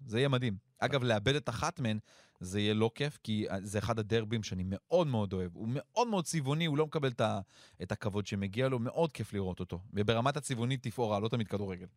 [0.05, 0.57] זה יהיה מדהים.
[0.79, 1.99] אגב, לאבד את אחת מהן,
[2.39, 5.55] זה יהיה לא כיף, כי זה אחד הדרבים שאני מאוד מאוד אוהב.
[5.55, 7.39] הוא מאוד מאוד צבעוני, הוא לא מקבל את, ה,
[7.83, 9.79] את הכבוד שמגיע לו, מאוד כיף לראות אותו.
[9.93, 11.87] וברמת הצבעונית תפאורה, לא תמיד כדורגל.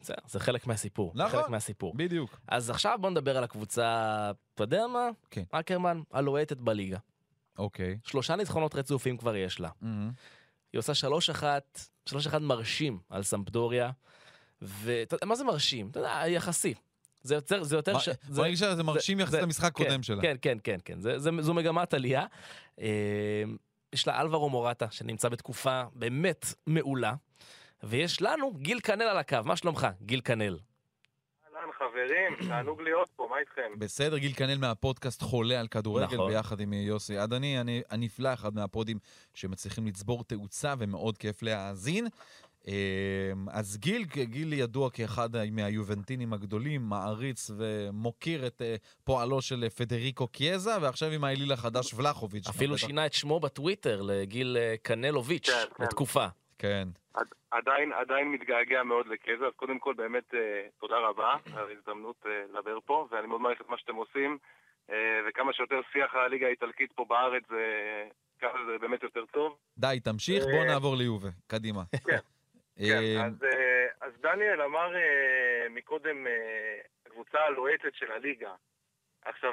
[0.00, 1.12] זה, זה חלק מהסיפור.
[1.14, 1.40] נכון.
[1.40, 1.94] חלק מהסיפור.
[1.96, 2.40] בדיוק.
[2.48, 5.08] אז עכשיו בוא נדבר על הקבוצה, אתה יודע מה?
[5.30, 5.42] כן.
[5.50, 6.98] אקרמן, הלוהטת בליגה.
[7.58, 7.98] אוקיי.
[8.04, 9.70] שלושה ניצחונות רצופים כבר יש לה.
[9.80, 10.10] מהמם.
[10.72, 11.08] היא עושה
[12.08, 13.90] 3-1, 3-1 מרשים על סמפדוריה.
[14.62, 15.88] ואתה יודע, מה זה מרשים?
[15.90, 16.74] אתה יודע, יחסי.
[17.22, 17.92] זה יותר, זה יותר...
[17.92, 18.08] מה- ש...
[18.28, 20.22] בוא נגיד שזה מרשים יחסית למשחק כן, קודם שלה.
[20.22, 21.00] כן, כן, כן, כן.
[21.00, 22.26] זה, זה, זו מגמת עלייה.
[22.80, 22.86] אה,
[23.92, 27.14] יש לה אלברו מורטה, שנמצא בתקופה באמת מעולה.
[27.82, 29.38] ויש לנו גיל כנל על הקו.
[29.44, 30.58] מה שלומך, גיל כנל?
[31.90, 33.78] חברים, תענוג להיות פה, מה איתכם?
[33.78, 36.30] בסדר, גיל כנל מהפודקאסט חולה על כדורגל, נכון.
[36.30, 38.98] ביחד עם יוסי עדני, אני- הנפלא, אחד מהפודים
[39.34, 42.06] שמצליחים לצבור תאוצה ומאוד כיף להאזין.
[42.68, 42.72] אמ,
[43.50, 48.74] אז גיל, גיל ידוע כאחד מהיובנטינים הגדולים, מעריץ ומוקיר את אה,
[49.04, 52.48] פועלו של פדריקו קיאזה, ועכשיו עם האליל החדש ולחוביץ'.
[52.48, 55.84] אפילו שינה את שמו בטוויטר לגיל אה, קנלוביץ', כן, כן.
[55.84, 56.26] לתקופה.
[56.60, 56.88] כן.
[57.14, 62.16] עד- עדיין, עדיין מתגעגע מאוד לקזע, אז קודם כל באמת אה, תודה רבה על ההזדמנות
[62.26, 64.38] אה, לדבר פה, ואני מאוד מעריך את מה שאתם עושים,
[64.90, 64.96] אה,
[65.28, 67.64] וכמה שיותר שיח הליגה האיטלקית פה בארץ, זה,
[68.42, 69.56] ככה זה באמת יותר טוב.
[69.78, 71.28] די, תמשיך, בוא נעבור ליובה.
[71.46, 71.82] קדימה.
[71.98, 72.18] כן,
[72.78, 73.32] כן, אז,
[74.00, 74.90] אז דניאל אמר
[75.70, 76.26] מקודם
[77.06, 78.52] הקבוצה הלוהטת של הליגה.
[79.24, 79.50] עכשיו,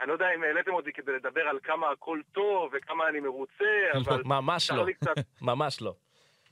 [0.00, 3.64] אני לא יודע אם העליתם אותי כדי לדבר על כמה הכל טוב וכמה אני מרוצה,
[4.08, 4.86] אבל ממש לא,
[5.42, 5.94] ממש לא.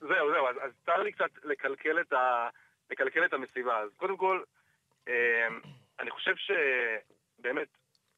[0.01, 2.49] זהו, זהו, אז, אז צר לי קצת לקלקל את, ה,
[2.91, 3.79] לקלקל את המסיבה.
[3.79, 4.43] אז קודם כל,
[5.09, 5.49] אה,
[6.01, 7.69] אני חושב שבאמת,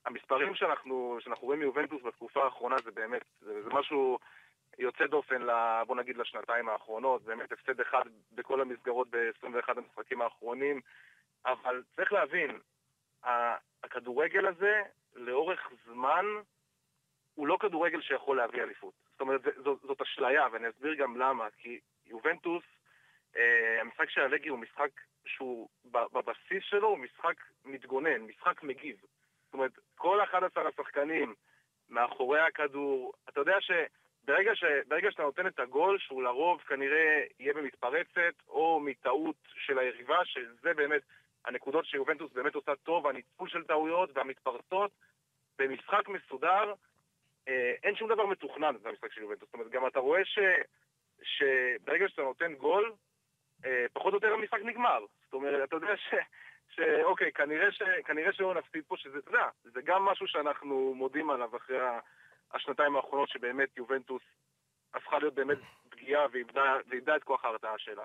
[0.07, 4.19] המספרים שאנחנו, שאנחנו רואים מיובנטוס בתקופה האחרונה זה באמת, זה, זה משהו
[4.79, 5.51] יוצא דופן, ל,
[5.87, 7.23] בוא נגיד, לשנתיים האחרונות.
[7.23, 10.81] באמת הפסד אחד בכל המסגרות ב-21 המשחקים האחרונים.
[11.47, 12.59] אבל צריך להבין,
[13.83, 14.83] הכדורגל הזה,
[15.15, 16.25] לאורך זמן,
[17.35, 18.95] הוא לא כדורגל שיכול להביא אליפות.
[19.21, 21.49] זאת אומרת, זאת, זאת אשליה, ואני אסביר גם למה.
[21.59, 22.63] כי יובנטוס,
[23.37, 24.91] אה, המשחק של אלגי הוא משחק
[25.27, 28.97] שהוא, בבסיס שלו הוא משחק מתגונן, משחק מגיב.
[29.45, 31.35] זאת אומרת, כל 11 השחקנים
[31.89, 37.55] מאחורי הכדור, אתה יודע שברגע ש, ברגע שאתה נותן את הגול, שהוא לרוב כנראה יהיה
[37.55, 41.03] במתפרצת, או מטעות של היריבה, שזה באמת
[41.45, 44.91] הנקודות שיובנטוס באמת עושה טוב, הניצול של טעויות והמתפרצות,
[45.59, 46.75] במשחק מסודר,
[47.83, 49.49] אין שום דבר מתוכנן במשחק של יובנטוס.
[49.49, 50.39] זאת אומרת, גם אתה רואה ש,
[51.23, 52.93] שברגע שאתה נותן גול,
[53.65, 55.05] אה, פחות או יותר המשחק נגמר.
[55.25, 56.15] זאת אומרת, אתה יודע ש...
[56.75, 61.31] שאוקיי, כנראה, ש, כנראה שלא נפסיד פה, שזה, אתה יודע, זה גם משהו שאנחנו מודים
[61.31, 61.79] עליו אחרי
[62.53, 64.23] השנתיים האחרונות, שבאמת יובנטוס
[64.95, 68.05] הפכה להיות באמת פגיעה ואיבדה את כוח ההרתעה שלה.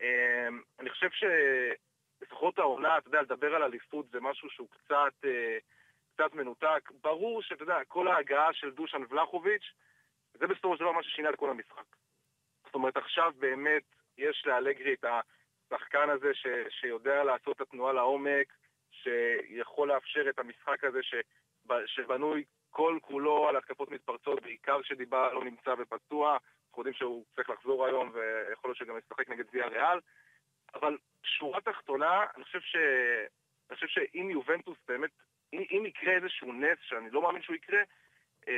[0.00, 0.48] אה,
[0.80, 5.58] אני חושב שלפחות העונה, אתה יודע, לדבר על אליפות זה משהו שהוא קצת, אה,
[6.16, 6.90] קצת מנותק.
[7.00, 9.72] ברור שאתה יודע, כל ההגעה של דושן ולחוביץ',
[10.34, 11.96] זה בסופו של דבר מה ששינה את כל המשחק.
[12.64, 13.82] זאת אומרת, עכשיו באמת
[14.18, 15.04] יש לאלגרי את
[15.72, 18.52] השחקן הזה ש, שיודע לעשות את התנועה לעומק,
[18.90, 21.14] שיכול לאפשר את המשחק הזה ש,
[21.86, 26.30] שבנוי כל כולו על התקפות מתפרצות, בעיקר כשדיבה לא נמצא ופצוע.
[26.32, 29.98] אנחנו יודעים שהוא צריך לחזור היום ויכול להיות שגם ישחק נגד ויה ריאל.
[30.74, 32.76] אבל שורה תחתונה, אני חושב, ש...
[33.70, 35.10] אני חושב שאם יובנטוס באמת,
[35.52, 37.78] אם, אם יקרה איזשהו נס, שאני לא מאמין שהוא יקרה,
[38.48, 38.52] אה,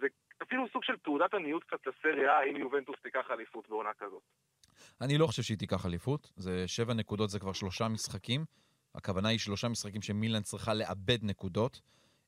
[0.00, 0.06] זה
[0.42, 4.22] אפילו סוג של תעודת עניות קצת לסריה, אם יובנטוס תיקח אליפות בעונה כזאת.
[5.00, 8.44] אני לא חושב שהיא תיקח אליפות, זה שבע נקודות, זה כבר שלושה משחקים.
[8.94, 11.80] הכוונה היא שלושה משחקים שמילן צריכה לאבד נקודות,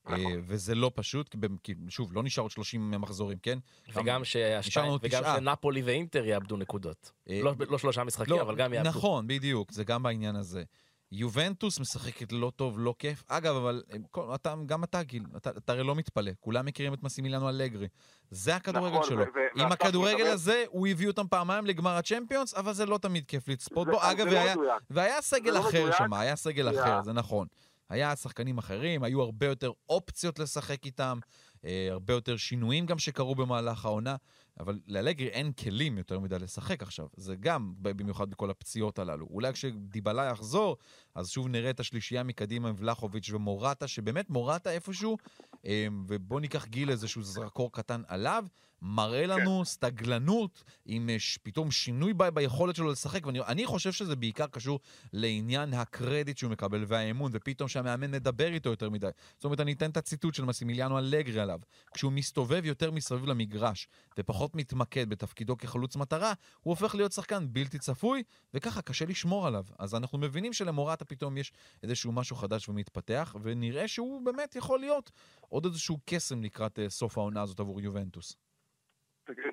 [0.05, 0.19] נכון.
[0.19, 3.57] אה, וזה לא פשוט, כי שוב, לא נשאר עוד 30 מחזורים, כן?
[3.93, 5.23] וגם שהשתיים- וגם.
[5.37, 7.11] שנפולי ואינטר יאבדו נקודות.
[7.29, 8.89] אה, לא- לא שלושה משחקים, אבל גם יאבדו.
[8.89, 10.63] נכון, בדיוק, זה גם בעניין הזה.
[11.11, 13.23] יובנטוס משחקת לא טוב, לא כיף.
[13.27, 16.31] אגב, אבל אה, כל, אתה, גם אתה, גיל, אתה, אתה הרי לא מתפלא.
[16.39, 17.87] כולם מכירים את מסימילנו אלגרי.
[18.31, 19.23] זה הכדורגל נכון, שלו.
[19.57, 23.25] ו- עם הכדורגל מדבר- הזה, הוא הביא אותם פעמיים לגמר הצ'מפיונס, אבל זה לא תמיד
[23.25, 24.01] כיף לצפות זה- בו.
[24.01, 24.55] אז אגב, זה לא והיה.
[24.89, 25.91] והיה סגל לא אחר.
[25.97, 26.83] שם, היה סגל שנייה.
[26.83, 27.47] אחר, זה נכון.
[27.89, 31.19] היה שחקנים אחרים, היו הרבה יותר אופציות לשחק איתם,
[31.65, 34.15] אה, הרבה יותר שינויים גם שקרו במהלך העונה.
[34.59, 37.07] אבל לאלגרי אין כלים יותר מדי לשחק עכשיו.
[37.15, 39.27] זה גם, במיוחד בכל הפציעות הללו.
[39.29, 40.77] אולי כשדיבלה יחזור,
[41.19, 45.17] אז שוב נראה את השלישייה מקדימה עם ולחוביץ' ומורטה, שבאמת מורטה איפשהו,
[45.65, 48.45] אה, ובוא ניקח גיל איזשהו זרקור קטן עליו,
[48.81, 49.63] מראה לנו כן.
[49.63, 51.15] סטגלנות עם אה.
[51.43, 52.29] פתאום שינוי ב...
[52.29, 54.79] ביכולת שלו לשחק, ואני חושב שזה בעיקר קשור
[55.13, 59.09] לעניין הקרדיט שהוא מקבל והאמון, ופתאום שהמאמן מדבר איתו יותר מדי.
[59.35, 61.59] זאת אומרת, אני אתן את הציטוט של מסימיליאנו אלגרי עליו.
[61.93, 63.87] כשהוא מסתובב יותר מסביב למגרש,
[64.19, 69.63] ופחות מתמקד בתפקידו כחלוץ מטרה, הוא הופך להיות שחקן בלתי צפוי, וככה קשה לשמור עליו.
[69.79, 71.51] אז אנחנו מבינים שלמורטה פתאום יש
[71.83, 75.11] איזשהו משהו חדש ומתפתח, ונראה שהוא באמת יכול להיות
[75.49, 78.37] עוד איזשהו קסם לקראת uh, סוף העונה הזאת עבור יובנטוס.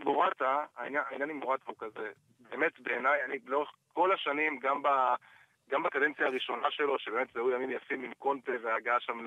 [0.05, 4.89] מורטה, העניין, עם מורטה הוא כזה, באמת בעיניי, אני לאורך כל השנים, גם, ב,
[5.71, 9.27] גם בקדנציה הראשונה שלו, שבאמת זהו ימים יפים עם קונטה וההגעה שם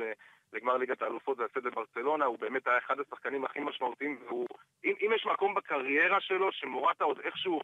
[0.54, 4.48] לגמר ליגת האלופות והסד בברצלונה, הוא באמת היה אחד השחקנים הכי משמעותיים, והוא,
[4.86, 7.62] אם, אם יש מקום בקריירה שלו שמורטה עוד איכשהו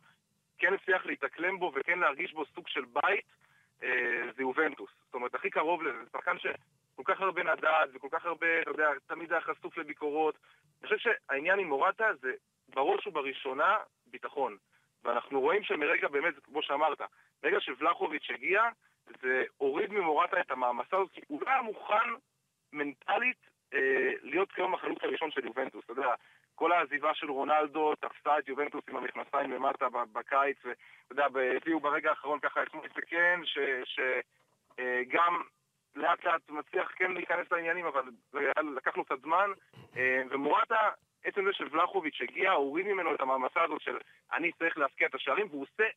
[0.58, 3.55] כן הצליח להתאקלם בו וכן להרגיש בו סוג של בית, אה,
[4.36, 4.90] זה יובנטוס.
[5.06, 8.72] זאת אומרת, הכי קרוב לזה, זה שחקן שכל כך הרבה נדד וכל כך הרבה, אתה
[8.72, 10.38] יודע, תמיד היה חשוף לביקורות.
[10.82, 12.32] אני חושב שהעניין עם מורטה זה
[12.70, 14.58] בראש ובראשונה ביטחון.
[15.04, 17.02] ואנחנו רואים שמרגע באמת, כמו שאמרת,
[17.44, 18.64] ברגע שוולחוביץ' הגיע,
[19.22, 22.10] זה הוריד ממורטה את המעמסה הזאת, כי הוא לא היה מוכן
[22.74, 23.38] מנטלית
[23.74, 25.84] אה, להיות כיום החלוץ הראשון של יובנטוס.
[25.84, 26.14] אתה יודע,
[26.56, 30.76] כל העזיבה של רונלדו תפסה את יובנטוס עם המכנסיים למטה בקיץ, ואתה
[31.12, 31.26] יודע,
[31.56, 33.42] הביאו ברגע האחרון ככה את מויסקן,
[33.86, 35.42] שגם אה,
[35.96, 38.04] לאט לאט מצליח כן להיכנס לעניינים, אבל
[38.76, 39.50] לקח לו קצת זמן,
[39.98, 40.90] אה, ומורטה
[41.24, 43.98] עצם זה שוולחוביץ' הגיע, הוריד ממנו את המעמסה הזאת של
[44.34, 45.88] אני צריך להפקיע את השערים, והוא עושה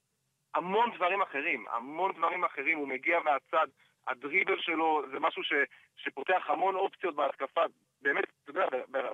[0.55, 3.67] המון דברים אחרים, המון דברים אחרים, הוא מגיע מהצד,
[4.07, 5.53] הדריבל שלו זה משהו ש,
[5.97, 7.61] שפותח המון אופציות בהתקפה,
[8.03, 8.67] באמת, אתה יודע,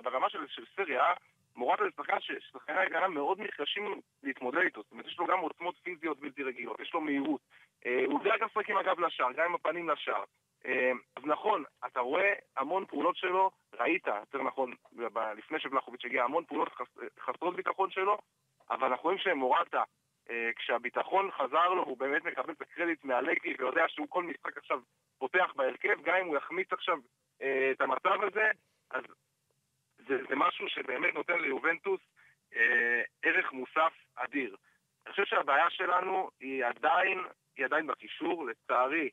[0.03, 1.13] ברמה של, של סריה,
[1.55, 6.19] זה שחקן ששחקני ההגנה מאוד נחלשים להתמודד איתו, זאת אומרת, יש לו גם עוצמות פיזיות
[6.19, 7.41] בלתי רגילות, יש לו מהירות,
[7.85, 10.23] אה, הוא יודע גם לשחק עם הגב לשער, גם עם הפנים לשער.
[10.65, 14.73] אה, אז נכון, אתה רואה המון פעולות שלו, ראית, יותר נכון,
[15.37, 16.69] לפני שבלחוביץ' הגיע, המון פעולות
[17.19, 18.17] חסרות ביטחון שלו,
[18.69, 19.83] אבל אנחנו רואים שמורטה,
[20.29, 24.79] אה, כשהביטחון חזר לו, הוא באמת מקבל את הקרדיט מאלגרי ויודע שהוא כל משחק עכשיו
[25.17, 26.97] פותח בהרכב, גם אם הוא יחמיץ עכשיו
[27.71, 28.51] את המצב הזה,
[28.91, 29.03] אז
[30.07, 32.01] זה, זה משהו שבאמת נותן ליובנטוס
[33.23, 34.55] ערך מוסף אדיר.
[35.05, 37.19] אני חושב שהבעיה שלנו היא עדיין,
[37.57, 39.09] היא עדיין בקישור, לצערי.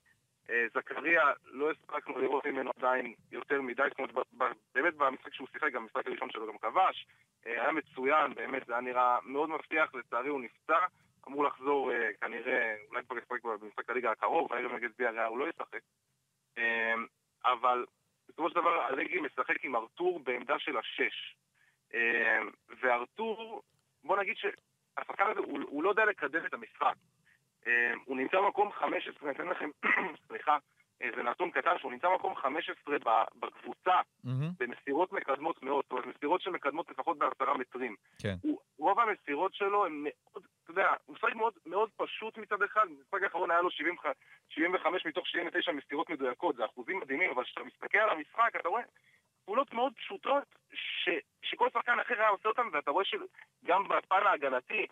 [0.50, 5.72] אה, זכריה, לא הספקנו לראות ממנו עדיין יותר מדי, זאת אומרת, באמת במשחק שהוא שיחק,
[5.72, 7.06] גם במשחק הראשון שלו גם כבש,
[7.46, 10.78] אה, היה מצוין, באמת, זה היה נראה מאוד מבטיח, לצערי הוא נפצע,
[11.28, 15.38] אמור לחזור אה, כנראה, אולי כבר ישחק במשחק הליגה הקרוב, הערב נגד ביה ריאה הוא
[15.38, 15.80] לא ישחק.
[17.44, 17.84] אבל
[18.32, 21.36] בסופו של דבר אלגרי משחק עם ארתור בעמדה של השש.
[22.80, 23.62] וארתור,
[24.04, 26.94] בוא נגיד שהשחקן הזה, הוא, הוא לא יודע לקדם את המשחק.
[27.66, 29.70] אה, הוא נמצא במקום 15, אני אתן לכם,
[30.28, 30.58] סליחה,
[31.16, 32.96] זה נתון קטן, שהוא נמצא במקום 15
[33.40, 34.00] בקבוצה,
[34.58, 37.96] במסירות מקדמות מאוד, זאת אומרת, מסירות שמקדמות לפחות בעשרה מטרים.
[38.22, 38.34] כן.
[38.78, 43.22] רוב המסירות שלו הן מאוד, אתה יודע, הוא משחק מאוד, מאוד פשוט מצד אחד, במשחק
[43.22, 43.96] האחרון היה לו 70,
[44.48, 48.82] 75 מתוך 79 מסירות מדויקות, זה אחוזים מדהימים, אבל כשאתה מסתכל על המשחק, אתה רואה
[49.44, 51.08] פעולות מאוד פשוטות, ש,
[51.42, 54.86] שכל שחקן אחר היה עושה אותן, ואתה רואה שגם בפן ההגנתי,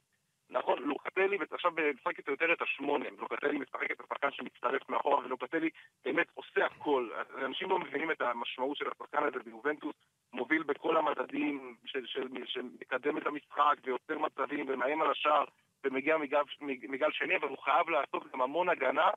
[0.51, 5.71] נכון, לוקטלי, ועכשיו משחקת יותר את השמונה, לוקטלי משחק את השחקן שמצטרף מאחורה, ולוקטלי
[6.05, 7.11] באמת עושה הכל.
[7.45, 9.95] אנשים לא מבינים את המשמעות של השחקן הזה ביובנטוס,
[10.33, 15.45] מוביל בכל המדדים של, של, של, של מקדם את המשחק, ויוצר מצבים, ומאיים על השער,
[15.85, 19.11] ומגיע מגל, מגל שני, אבל הוא חייב לעשות גם המון הגנה,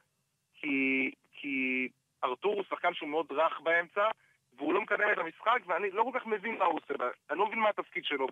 [0.54, 1.88] כי, כי
[2.24, 4.10] ארתור הוא שחקן שהוא מאוד רך באמצע,
[4.58, 6.94] והוא לא מקדם את המשחק, ואני לא כל כך מבין מה הוא עושה,
[7.30, 8.28] אני לא מבין מה התפקיד שלו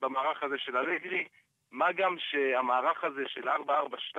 [0.00, 1.24] במערך הזה של אלגרי.
[1.74, 4.16] מה גם שהמערך הזה של 4-4-2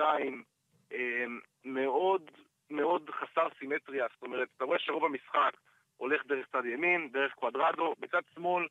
[0.92, 2.30] אמ, מאוד
[2.70, 5.52] מאוד חסר סימטריה, זאת אומרת, אתה רואה שרוב המשחק
[5.96, 8.66] הולך דרך צד ימין, דרך קוואדרדו, בצד שמאל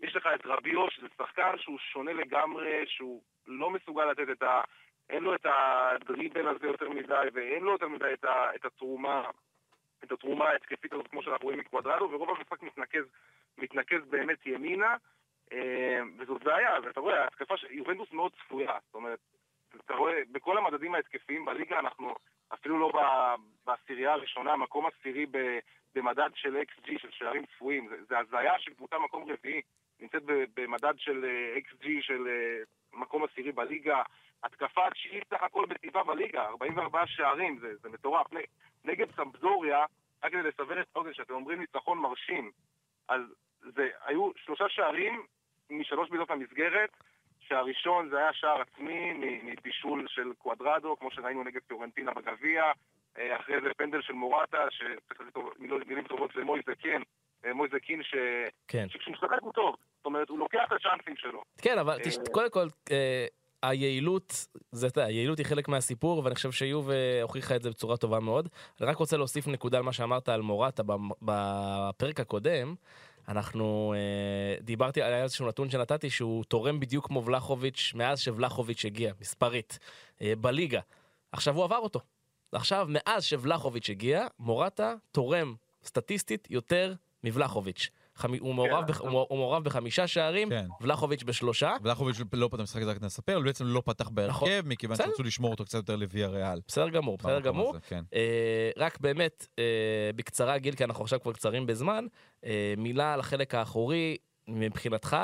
[0.00, 4.60] יש לך את רביו, שזה שחקן שהוא שונה לגמרי, שהוא לא מסוגל לתת את ה...
[5.10, 8.54] אין לו את הדריבל הזה יותר מדי, ואין לו יותר מדי את, ה...
[8.54, 9.30] את התרומה,
[10.04, 13.04] את התרומה ההתקפית הזאת כמו שאנחנו רואים מקוואדרדו, ורוב המשחק מתנקז,
[13.58, 14.96] מתנקז באמת ימינה.
[15.52, 19.18] אה, וזאת בעיה, ואתה רואה, ההתקפה של יובנטוס מאוד צפויה, זאת אומרת,
[19.84, 22.14] אתה רואה, בכל המדדים ההתקפיים בליגה אנחנו
[22.54, 22.92] אפילו לא
[23.66, 25.26] בעשירייה הראשונה, מקום עשירי
[25.94, 29.62] במדד של XG, של שערים צפויים, זה, הזיה של קבוצה מקום רביעי,
[30.00, 30.22] נמצאת
[30.54, 32.62] במדד של אה, XG של אה,
[33.00, 34.02] מקום עשירי בליגה,
[34.44, 38.26] התקפה התשיעית סך הכל בטבעה בליגה, 44 שערים, זה, זה מטורף.
[38.84, 39.84] נגד סמפדוריה,
[40.22, 42.50] רק כדי לסבר את האוזן, שאתם אומרים ניצחון מרשים,
[43.08, 43.20] אז
[43.60, 45.26] זה היו שלושה שערים
[45.70, 46.90] משלוש בעיטות המסגרת,
[47.40, 49.12] שהראשון זה היה שער עצמי
[49.42, 52.62] מבישול של קוואדרדו, כמו שראינו נגד פיורנטינה בגביע,
[53.18, 56.72] אה, אחרי זה פנדל של מורטה, שצריך לתת טוב- מילים טובות למויזה
[57.44, 58.14] אה, מויזה קין ש...
[58.68, 58.88] כן.
[58.88, 61.42] שכשהוא משחק הוא טוב, זאת אומרת, הוא לוקח את הצ'אנסים שלו.
[61.62, 62.18] כן, אבל תש...
[62.18, 62.66] אה, קודם כל,
[63.62, 66.90] היעילות, זה, אתה היעילות היא חלק מהסיפור, ואני חושב שיוב
[67.22, 68.48] הוכיחה את זה בצורה טובה מאוד.
[68.80, 70.82] אני רק רוצה להוסיף נקודה על מה שאמרת על מורטה
[71.22, 72.74] בפרק הקודם.
[73.28, 79.12] אנחנו, אה, דיברתי על איזשהו נתון שנתתי שהוא תורם בדיוק כמו ולחוביץ' מאז שוולחוביץ' הגיע,
[79.20, 79.78] מספרית,
[80.22, 80.80] אה, בליגה.
[81.32, 82.00] עכשיו הוא עבר אותו.
[82.52, 85.54] עכשיו, מאז שוולחוביץ' הגיע, מורטה תורם
[85.84, 87.90] סטטיסטית יותר מבלחוביץ'.
[88.18, 88.34] חמ...
[88.40, 89.00] הוא, מעורב בח...
[89.00, 90.66] הוא הוא מעורב בחמישה שערים, כן.
[90.80, 91.76] ולחוביץ' בשלושה.
[91.82, 94.48] ולחוביץ' לא פתח משחק, זה רק נספר, הוא בעצם לא פתח בהרכב, נכון.
[94.64, 94.96] מכיוון.
[94.96, 96.60] שרצו לשמור אותו קצת יותר לוויה ריאל.
[96.68, 97.70] בסדר גמור, בסדר גמור.
[97.70, 98.04] הזה, כן.
[98.14, 102.06] אה, רק באמת, אה, בקצרה גיל, כי אנחנו עכשיו כבר קצרים בזמן,
[102.44, 104.16] אה, מילה על החלק האחורי,
[104.48, 105.16] מבחינתך,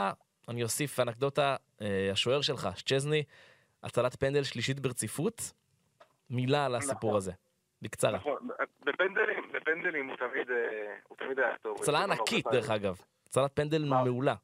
[0.49, 3.23] אני אוסיף אנקדוטה, אה, השוער שלך, שצ'זני,
[3.83, 5.53] הצלת פנדל שלישית ברציפות,
[6.31, 7.17] מילה על הסיפור נכון.
[7.17, 7.33] הזה,
[7.85, 8.17] בקצרה.
[8.17, 8.49] נכון,
[8.85, 11.77] בפנדלים, בפנדלים הוא תמיד, אה, הוא תמיד היה טוב.
[11.81, 12.97] הצלה ענקית, דרך אגב.
[13.27, 13.85] הצלת פנדל?
[13.85, 14.35] מעולה.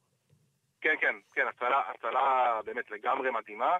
[0.81, 3.77] כן, כן, כן, הצלה, הצלה באמת לגמרי מדהימה.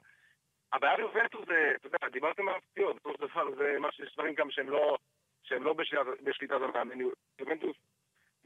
[0.74, 4.34] הבעיה ביובנטוס זה, אתה יודע, דיברתם על הפציעות, בסופו של דבר זה מה שיש דברים
[4.34, 4.97] גם שהם לא,
[5.43, 6.97] שהם לא בשליטה, בשליטת המאמן.
[7.39, 7.76] יובנטוס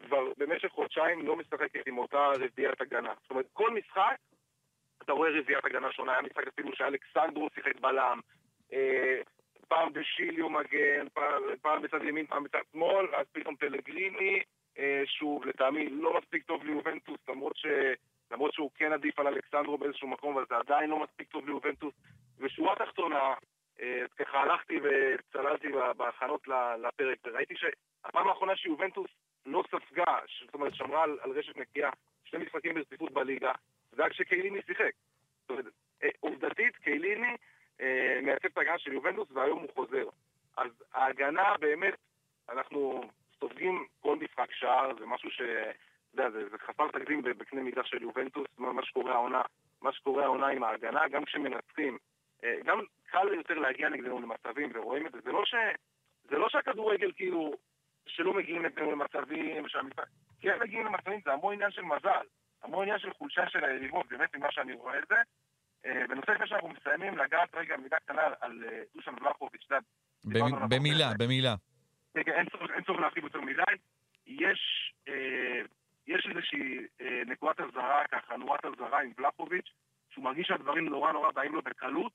[0.06, 3.14] כבר במשך חודשיים לא משחקת עם אותה רביעיית הגנה.
[3.22, 4.18] זאת אומרת, כל משחק
[5.04, 6.12] אתה רואה רביעיית הגנה שונה.
[6.12, 8.20] היה משחק אפילו שאלכסנדרו שיחק בלם,
[9.68, 11.08] פעם בשיליו מגן,
[11.62, 14.42] פעם, בצד ימין, פעם בצד שמאל, ואז פתאום פלגריני,
[14.78, 17.66] אה, שהוא לטעמי לא מספיק טוב ליובנטוס, למרות ש...
[18.32, 21.94] למרות שהוא כן עדיף על אלכסנדרו באיזשהו מקום, אבל זה עדיין לא מספיק טוב ליובנטוס.
[22.40, 23.34] ושורה תחתונה,
[23.82, 26.48] אה, ככה הלכתי וצללתי בהכנות
[26.84, 29.12] לפרק, וראיתי שהפעם האחרונה שיובנטוס
[29.46, 31.90] לא ספגה, זאת אומרת שמרה על, על רשת נקייה,
[32.24, 33.52] שני משחקים ברציפות בליגה,
[33.92, 34.92] זה היה כשקייליני שיחק.
[35.42, 35.66] זאת אומרת,
[36.04, 37.36] אה, עובדתית, קייליני
[37.82, 40.06] אה, מייצב את ההגנה של יובנטוס, והיום הוא חוזר.
[40.58, 41.94] אז ההגנה באמת,
[42.50, 43.04] אנחנו
[43.40, 45.42] סופגים כל משחק שער, זה משהו ש...
[45.42, 49.42] אתה יודע, זה, חסר תקדים בקנה מידה של יובנטוס, מה, מה שקורה העונה,
[49.82, 51.98] מה שקורה העונה עם ההגנה, גם כשמנצחים.
[52.44, 55.20] אה, גם קל יותר להגיע נגדנו למצבים, ורואים את זה.
[55.24, 55.56] זה לא, ש,
[56.24, 57.54] זה לא שהכדורגל כאילו,
[58.08, 60.06] שלא מגיעים נגדנו למצבים, שהמשחק...
[60.42, 62.26] כן מגיעים למצבים, זה המון עניין של מזל.
[62.64, 65.16] המון עניין של חולשה של היריבות, באמת ממה שאני רואה את זה.
[65.86, 69.68] אה, בנושא לפני שאנחנו מסיימים, לגעת רגע מילה קטנה על אה, דושן ולחוביץ',
[70.70, 71.12] במילה.
[71.20, 71.56] במילה.
[72.14, 72.46] כן, כן, אין
[72.84, 73.62] צורך- להרחיב יותר מדי.
[74.28, 75.62] יש, אה,
[76.08, 76.78] יש איזושהי
[77.26, 79.70] נקודת אזהרה, ככה, נורת אזהרה עם ולחוביץ',
[80.10, 82.14] שהוא מרגיש שהדברים נורא נורא באים לו בקלות,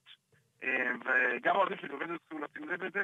[1.05, 2.99] וגם האוהדים של יובנטוס צריכים לשים לב לזה,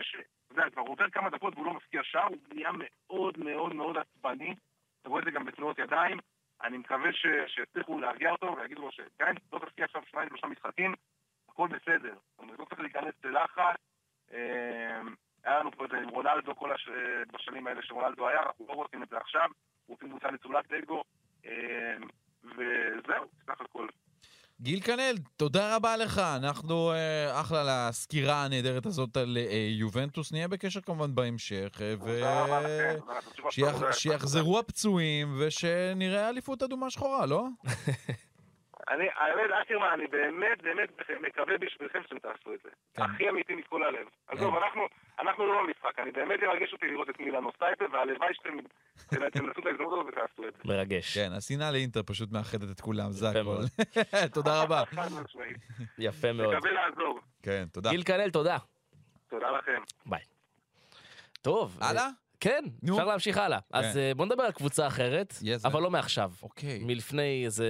[0.52, 4.56] יודע, כבר עובר כמה דקות והוא לא מפקיע שער, הוא נהיה מאוד מאוד מאוד עצבני,
[5.02, 6.18] אתה רואה את זה גם בתנועות ידיים,
[6.64, 7.10] אני מקווה
[7.48, 10.94] שיצליחו להרגיע אותו ויגידו לו שגם אם לא תפקיע עכשיו שניים שלושה משחקים,
[11.50, 12.14] הכל בסדר.
[12.14, 13.76] זאת אומרת, לא צריך להיכנס ללחץ.
[14.34, 15.02] אה,
[15.44, 16.90] היה לנו פה את זה עם רונלדו כל הש...
[17.34, 19.50] בשנים האלה שרונלדו היה, אנחנו לא רוצים את זה עכשיו,
[19.88, 21.04] רוצים קבוצה נטולת אגו,
[21.46, 21.98] אה,
[22.44, 23.88] וזהו, סך הכל.
[24.62, 26.18] גיל כנל, תודה רבה לך.
[26.20, 30.32] אנחנו אה, אחלה לסקירה הנהדרת הזאת על אה, יובנטוס.
[30.32, 31.94] נהיה בקשר כמובן בהמשך, אה,
[33.46, 33.94] ושיח- תודה.
[33.94, 37.44] שיחזרו הפצועים ושנראה אליפות אדומה שחורה, לא?
[38.90, 40.90] אני, האמת, אקרמן, אני באמת באמת
[41.28, 42.70] מקווה בשבילכם שאתם תעשו את זה.
[42.94, 43.02] כן.
[43.04, 44.08] הכי אמיתי מכל הלב.
[44.28, 44.82] עזוב, אנחנו,
[45.20, 48.50] אנחנו לא במשחק, אני באמת ירגש אותי לראות את מילאנו סטייפה, והלוואי שאתם
[49.10, 50.60] תנצלו את ההזדמנות הזאת ותעשו את זה.
[50.66, 51.18] מרגש.
[51.18, 53.44] כן, השנאה לאינטר פשוט מאחדת את כולם, זה.
[53.44, 53.66] מאוד.
[54.34, 54.84] תודה רבה.
[55.98, 56.56] יפה מאוד.
[56.56, 57.20] מקווה לעזור.
[57.44, 57.90] כן, תודה.
[57.90, 58.58] גיל כנל, תודה.
[59.30, 59.82] תודה לכם.
[60.06, 60.22] ביי.
[61.42, 61.78] טוב.
[61.82, 62.08] אה, הלאה?
[62.40, 62.94] כן, נו.
[62.94, 63.60] אפשר להמשיך הלאה.
[63.74, 65.82] אז אה, בוא נדבר על קבוצה אחרת, Yes, אבל.
[65.82, 66.32] לא מעכשיו.
[66.44, 66.80] אוקיי.
[66.84, 67.68] מלפני איזה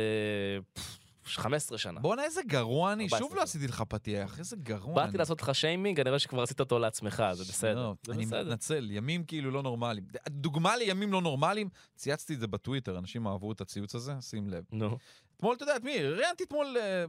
[1.36, 2.00] 15 שנה.
[2.00, 3.04] בואנה, איזה גרוע אני.
[3.04, 5.06] 14 שוב לא עשיתי לך פתיח, איזה גרוע אני.
[5.06, 7.76] באתי לעשות לך שיימינג, אני רואה שכבר עשית אותו לעצמך, זה בסדר.
[7.76, 8.44] לא, זה אני בסדר.
[8.44, 10.08] מתנצל, ימים כאילו לא נורמליים.
[10.30, 14.64] דוגמה לימים לא נורמליים, צייצתי את זה בטוויטר, אנשים אהבו את הציוץ הזה, שים לב.
[14.72, 14.98] נו,
[15.38, 16.04] אתמול, אתה יודע, את מי?
[16.04, 16.78] ראיינתי אתמול...
[16.78, 17.06] אה,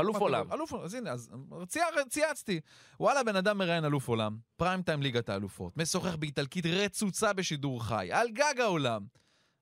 [0.00, 0.52] אלוף עולם.
[0.52, 1.30] אלוף עולם, אז הנה, אז
[2.08, 2.60] צייצתי.
[3.00, 8.08] וואלה, בן אדם מראיין אלוף עולם, פריים טיים ליגת האלופות, משוחח באיטלקית רצוצה בשידור חי,
[8.12, 9.06] על גג העולם.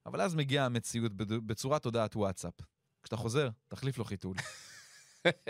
[0.06, 2.54] אבל אז מגיעה המציאות בצורת הודעת וואטסאפ.
[3.04, 4.36] כשאתה חוזר, תחליף לו חיתול.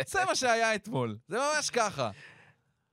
[0.06, 2.10] זה מה שהיה אתמול, זה ממש ככה.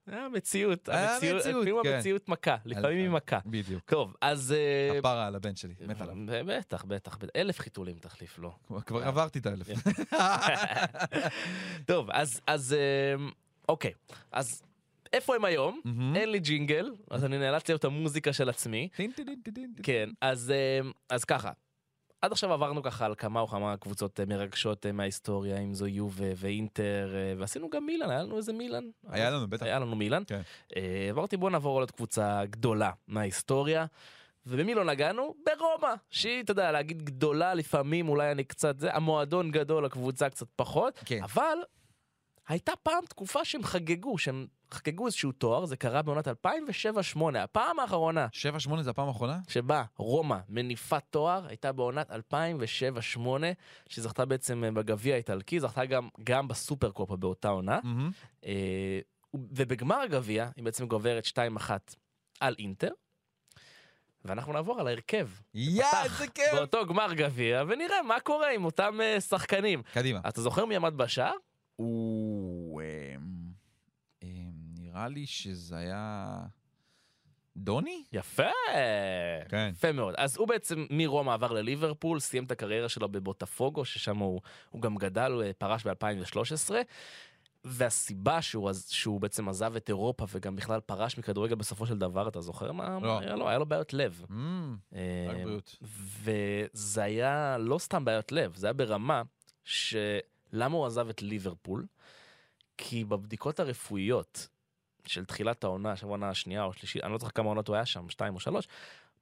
[0.06, 1.94] היה מציאות, היה המציאות, מציאות, לפעמים כן.
[1.94, 3.38] המציאות מכה, לפעמים היא מכה.
[3.46, 3.82] בדיוק.
[3.90, 4.52] טוב, אז...
[4.52, 6.14] אה, הפרה על הבן שלי, מת עליו.
[6.46, 7.30] בטח, בטח, בטח.
[7.36, 8.52] אלף חיתולים תחליף לו.
[8.86, 9.66] כבר עברתי את האלף.
[11.90, 13.24] טוב, אז, אז, אה,
[13.68, 13.92] אוקיי.
[14.32, 14.62] אז
[15.12, 15.80] איפה הם היום?
[16.16, 18.88] אין לי ג'ינגל, אז אני נאלץ להיות המוזיקה של עצמי.
[19.82, 20.30] כן, אה,
[21.10, 21.50] אז ככה.
[22.22, 25.86] עד עכשיו עברנו ככה על כמה או כמה קבוצות אה, מרגשות אה, מההיסטוריה, אם זו
[25.86, 28.84] יובה ואינטר, אה, ועשינו גם מילאן, היה לנו איזה מילאן.
[29.08, 29.66] היה לנו, בטח.
[29.66, 30.22] היה לנו מילאן.
[30.26, 30.40] כן.
[31.10, 33.86] אמרתי בוא נעבור על עוד קבוצה גדולה מההיסטוריה.
[34.46, 35.34] ובמי לא נגענו?
[35.46, 40.46] ברומא, שהיא, אתה יודע, להגיד גדולה לפעמים, אולי אני קצת זה, המועדון גדול, הקבוצה קצת
[40.56, 41.22] פחות, כן.
[41.22, 41.58] אבל
[42.48, 46.32] הייתה פעם תקופה שהם חגגו, שהם חגגו איזשהו תואר, זה קרה בעונת 2007-2008,
[47.38, 48.26] הפעם האחרונה
[48.68, 49.38] 7-8 זה הפעם האחרונה?
[49.48, 53.18] שבה רומא מניפה תואר הייתה בעונת 2007-2008,
[53.88, 58.10] שזכתה בעצם אה, בגביע האיטלקי, זכתה גם, גם בסופר קופה באותה עונה, מהמם.
[58.46, 59.00] אה,
[59.34, 61.70] ובגמר הגביע היא בעצם גוברת 2-1
[62.40, 62.90] על אינטר.
[64.24, 65.28] ואנחנו נעבור על ההרכב.
[65.54, 66.54] יא, איזה כיף!
[66.54, 69.82] באותו גמר גביע, ונראה מה קורה עם אותם אה, שחקנים.
[69.92, 70.20] קדימה.
[70.28, 71.32] אתה זוכר מי עמד בשער?
[71.82, 72.82] הוא...
[72.82, 73.18] אמ,
[74.22, 76.36] אמ, נראה לי שזה היה...
[77.56, 78.04] דוני?
[78.12, 78.42] יפה!
[79.48, 79.70] כן.
[79.72, 80.14] יפה מאוד.
[80.18, 84.96] אז הוא בעצם מרומא עבר לליברפול, סיים את הקריירה שלו בבוטפוגו, ששם הוא, הוא גם
[84.96, 86.70] גדל, הוא אה, פרש ב-2013.
[87.64, 92.40] והסיבה שהוא, שהוא בעצם עזב את אירופה וגם בכלל פרש מכדורגל בסופו של דבר, אתה
[92.40, 93.18] זוכר מה, לא.
[93.18, 93.48] היה לו?
[93.48, 94.22] היה לו בעיות לב.
[95.28, 95.76] רק אה, בריאות.
[96.22, 99.22] וזה היה לא סתם בעיות לב, זה היה ברמה
[100.52, 101.86] שלמה הוא עזב את ליברפול?
[102.78, 104.48] כי בבדיקות הרפואיות
[105.06, 107.86] של תחילת העונה, עכשיו העונה השנייה או השלישית, אני לא זוכר כמה עונות הוא היה
[107.86, 108.68] שם, שתיים או שלוש,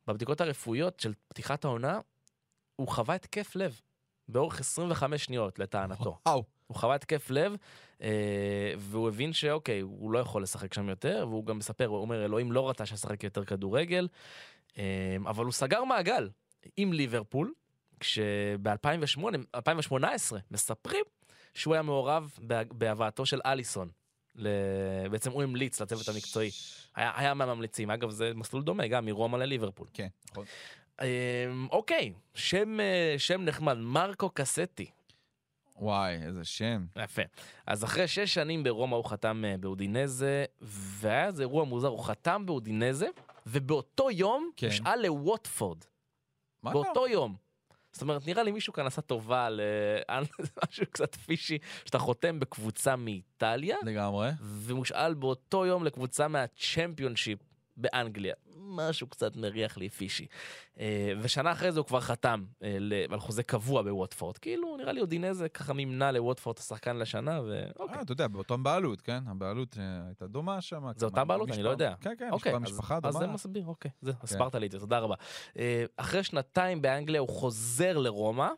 [0.06, 2.00] בבדיקות הרפואיות של פתיחת העונה,
[2.76, 3.80] הוא חווה התקף לב
[4.28, 6.18] באורך 25 שניות לטענתו.
[6.26, 6.44] וואו.
[6.66, 7.56] הוא חווה התקף לב,
[8.02, 12.24] אה, והוא הבין שאוקיי, הוא לא יכול לשחק שם יותר, והוא גם מספר, הוא אומר,
[12.24, 14.08] אלוהים לא רצה שאשחק יותר כדורגל,
[14.78, 16.28] אה, אבל הוא סגר מעגל
[16.76, 17.52] עם ליברפול,
[18.00, 19.20] כשב-2008,
[19.54, 21.04] 2018, מספרים
[21.54, 23.88] שהוא היה מעורב בה- בהבאתו של אליסון.
[24.34, 24.48] ל...
[25.10, 26.50] בעצם הוא המליץ לצוות המקצועי,
[26.96, 29.86] היה, היה מהממליצים, אגב זה מסלול דומה גם מרומא לליברפול.
[29.94, 30.44] כן, נכון.
[31.00, 31.06] אה,
[31.70, 34.90] אוקיי, שם, אה, שם נחמד, מרקו קסטי.
[35.76, 36.86] וואי, איזה שם.
[36.96, 37.22] יפה.
[37.66, 42.46] אז אחרי שש שנים ברומא הוא חתם אה, באודינזה, והיה איזה אירוע מוזר, הוא חתם
[42.46, 43.08] באודינזה,
[43.46, 44.66] ובאותו יום כן.
[44.66, 45.84] הושאל לווטפורד.
[46.62, 47.36] מה באותו יום.
[47.92, 53.76] זאת אומרת, נראה לי מישהו כאן עשה טובה למשהו קצת פישי, שאתה חותם בקבוצה מאיטליה,
[53.82, 54.30] לגמרי.
[54.42, 57.38] ומושאל באותו יום לקבוצה מהצ'מפיונשיפ
[57.80, 58.34] באנגליה.
[58.56, 60.26] משהו קצת מריח לי פישי.
[60.80, 62.76] אה, ושנה אחרי זה הוא כבר חתם אה,
[63.10, 64.38] על חוזה קבוע בווטפורד.
[64.38, 67.96] כאילו, נראה לי אודינזה ככה מימנה לווטפורד השחקן לשנה, ואוקיי.
[67.96, 69.18] אה, אתה יודע, באותם בעלות, כן?
[69.26, 70.82] הבעלות אה, הייתה דומה שם.
[70.96, 71.50] זה אותה בעלות?
[71.50, 71.94] אני לא יודע.
[72.00, 73.32] כן, כן, אוקיי, משפחה- אז- משפחה אז זה דומה.
[73.32, 73.90] מסביר, אוקיי.
[74.02, 75.14] זה, הסברת לי את זה, תודה רבה.
[75.96, 78.48] אחרי שנתיים באנגליה הוא חוזר לרומא,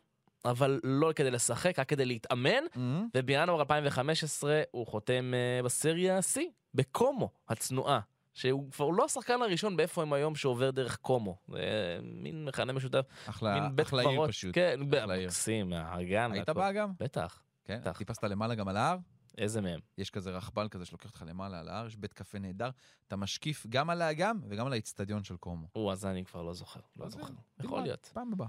[0.45, 3.09] אבל לא כדי לשחק, רק כדי להתאמן, מהמם.
[3.17, 5.33] ובינואר 2015 הוא חותם
[5.65, 6.41] בסריה C,
[6.75, 8.01] בקומו הצנועה.
[8.35, 11.37] שהוא כבר לא השחקן הראשון באיפה הם היום שעובר דרך קומו.
[11.49, 14.27] זה מין מכנה משותף, אחלה מין בית אחלה עיר.
[14.27, 14.55] פשוט.
[14.55, 14.81] כן.
[15.25, 16.33] מקסים, האגן.
[16.33, 16.49] היית.
[16.51, 16.93] בה גם?
[17.01, 17.81] בטח, כן.
[17.81, 17.99] בטח.
[17.99, 18.97] טיפסת למעלה גם על ההר?
[19.39, 19.81] איזה מהם?
[19.99, 22.71] יש כזה רכבל כזה שלוקח אותך למעלה על ההר, יש בית קפה נהדר.
[23.09, 25.67] אתה משקיף גם על האגם וגם על האיצטדיון של קומו.
[25.77, 26.81] או, אז אני כבר לא זוכר.
[26.97, 27.35] לא זוכר.
[27.61, 28.11] יכול להיות.
[28.13, 28.49] פעם הבאה.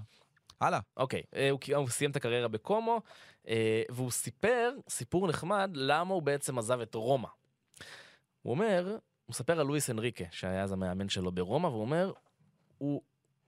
[0.60, 0.80] הלאה.
[0.96, 3.00] אוקיי, אה, הוא, הוא סיים את הקריירה בקומו,
[3.48, 7.28] אה, והוא סיפר סיפור נחמד למה הוא בעצם עזב את רומא.
[8.42, 8.96] הוא אומר,
[9.26, 12.12] הוא מספר על לואיס אנריקה, שהיה אז המאמן שלו ברומא, והוא אומר,
[12.78, 13.02] הוא,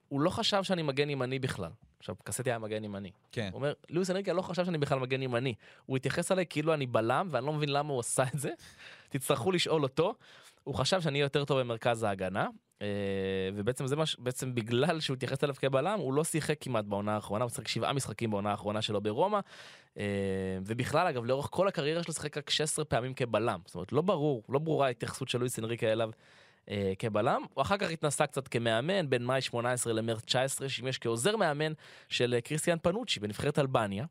[0.08, 1.70] הוא לא חשב שאני מגן ימני בכלל.
[1.98, 3.10] עכשיו, קסטי היה מגן ימני.
[3.32, 3.48] כן.
[3.52, 5.54] הוא אומר, לואיס אנריקה לא חשב שאני בכלל מגן ימני.
[5.86, 8.50] הוא התייחס אליי כאילו אני בלם, ואני לא מבין למה הוא עשה את זה.
[9.08, 10.14] תצטרכו לשאול אותו.
[10.64, 12.48] הוא חשב שאני יותר טוב במרכז ההגנה,
[13.54, 14.16] ובעצם זה מה ש...
[14.18, 17.92] בעצם בגלל שהוא התייחס אליו כבלם, הוא לא שיחק כמעט בעונה האחרונה, הוא שיחק שבעה
[17.92, 19.40] משחקים בעונה האחרונה שלו ברומא,
[19.98, 20.04] אה,
[20.66, 23.60] ובכלל, אגב, לאורך כל הקריירה שלו שיחק רק 16 פעמים כבלם.
[23.66, 26.10] זאת אומרת, לא ברור, לא ברורה ההתייחסות של לואיס אנריקה אליו.
[26.70, 31.36] אה, כבלם, הוא אחר כך התנסה קצת כמאמן בין מאי 18 למרץ 19, שימש כעוזר
[31.36, 31.72] מאמן
[32.08, 34.04] של אה, קריסטיאן פנוצ'י בנבחרת אלבניה.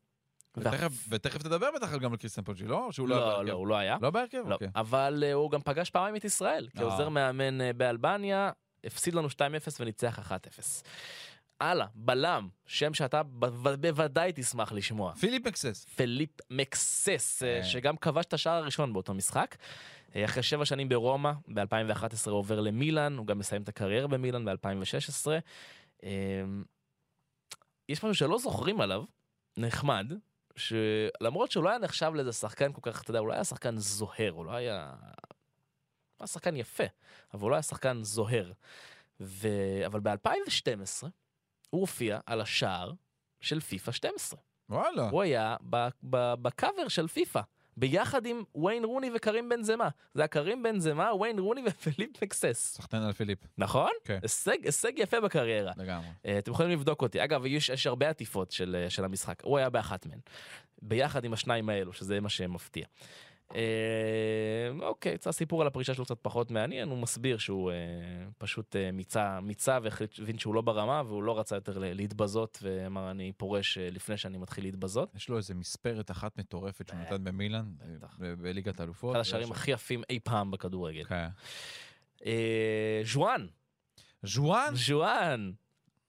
[0.58, 2.88] ותכף- ותכף תדבר בטח גם על קריסטיאן פוג'י, לא?
[2.92, 3.16] שהוא לא...
[3.16, 3.48] לא, בהרכב?
[3.48, 3.98] לא, הוא לא היה.
[4.02, 4.44] לא בהרכב?
[4.48, 4.68] לא, אוקיי.
[4.76, 7.10] אבל אה, הוא גם פגש פעמיים את ישראל, כעוזר אה.
[7.10, 8.52] מאמן אה, באלבניה,
[8.84, 9.32] הפסיד לנו 2-0
[9.80, 10.32] וניצח 1-0.
[11.62, 13.24] הלאה, בלם, שם שאתה
[13.80, 15.14] בוודאי תשמח לשמוע.
[15.16, 15.86] פיליפ מקסס.
[15.96, 17.64] פליפ מקסס, אה.
[17.64, 19.56] שגם כבש את השער הראשון באותו משחק.
[20.26, 25.28] אחרי שבע שנים ברומא, ב-2011 הוא עובר למילאן, הוא גם מסיים את הקריירה במילאן ב-2016.
[26.04, 26.10] אה,
[27.90, 29.04] יש משהו שלא זוכרים עליו,
[29.58, 30.14] נחמד,
[30.56, 33.78] שלמרות שהוא לא היה נחשב לאיזה שחקן כל כך, אתה יודע, הוא לא היה שחקן
[33.78, 34.94] זוהר, הוא לא היה...
[36.16, 36.84] הוא היה שחקן יפה,
[37.34, 38.52] אבל הוא לא היה שחקן זוהר.
[39.20, 39.48] ו...
[39.86, 41.04] אבל ב-2012
[41.70, 42.94] הוא הופיע על השער
[43.40, 44.40] של פיפא 12.
[44.70, 45.10] וואלה.
[45.10, 45.56] הוא היה
[46.42, 47.42] בקאבר של פיפא,
[47.78, 49.90] ביחד עם ויין רוני וקרים בן זמה.
[50.14, 52.76] זה היה קרים בן זמה, ויין רוני ופליפ מקסס.
[52.78, 53.40] סחטיין על פיליפ.
[53.58, 53.92] נכון?
[54.04, 54.20] כן.
[54.22, 55.72] הישג, הישג יפה בקריירה.
[55.78, 56.08] לגמרי.
[56.26, 57.24] אה, אתם יכולים לבדוק אותי.
[57.24, 59.44] אגב, יש, יש הרבה עטיפות של, אה, של המשחק.
[59.44, 60.20] הוא היה באחת מהן.
[60.82, 62.86] ביחד עם השניים האלו, שזה מה שמפתיע.
[63.56, 63.62] אה,
[64.82, 67.76] אוקיי, זה הסיפור על הפרישה שלו קצת פחות מעניין, הוא מסביר שהוא אה,
[68.38, 73.32] פשוט אה, מיצה, מיצה והבין שהוא לא ברמה והוא לא רצה יותר להתבזות ואמר אני
[73.38, 75.16] פורש אה, לפני שאני מתחיל להתבזות.
[75.16, 77.66] יש לו איזה מספרת אחת מטורפת שהוא נתן במילאן.
[78.20, 79.12] ב- בליגת האלופות.
[79.12, 81.04] אחד השערים הכי יפים אי פעם בכדורגל.
[81.04, 81.28] כן.
[82.26, 83.48] אה, ז'ואן,
[84.24, 84.72] ז'ואן?
[84.76, 85.52] ז'ואן,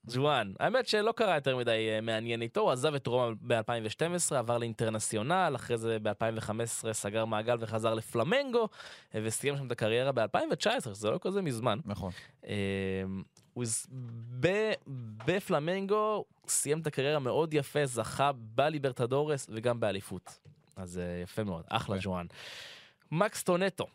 [0.06, 0.52] ז'ואן.
[0.60, 5.52] האמת שלא קרה יותר מדי אה, מעניין איתו, הוא עזב את רומא ב-2012, עבר לאינטרנציונל,
[5.56, 8.68] אחרי זה ב-2015 סגר מעגל וחזר לפלמנגו,
[9.14, 11.78] אה, וסיים שם את הקריירה ב-2019, זה לא כזה מזמן.
[11.84, 12.10] נכון.
[12.46, 12.52] אה,
[13.54, 13.64] הוא
[15.26, 20.38] בפלמנגו סיים את הקריירה מאוד יפה, זכה בליברטדורס וגם באליפות.
[20.76, 22.02] אז אה, יפה מאוד, אחלה יפה.
[22.02, 22.26] ז'ואן.
[23.12, 23.86] מקס טונטו.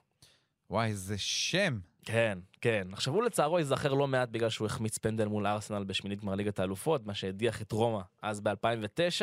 [0.69, 1.79] וואי, איזה שם.
[2.05, 2.87] כן, כן.
[2.91, 6.59] עכשיו הוא לצערו ייזכר לא מעט בגלל שהוא החמיץ פנדל מול ארסנל בשמינית גמר ליגת
[6.59, 9.21] האלופות, מה שהדיח את רומא אז ב-2009,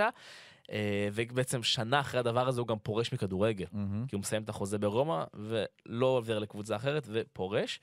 [1.12, 3.66] ובעצם שנה אחרי הדבר הזה הוא גם פורש מכדורגל.
[3.72, 4.06] מהמם.
[4.08, 7.80] כי הוא מסיים את החוזה ברומא ולא עובר לקבוצה אחרת ופורש.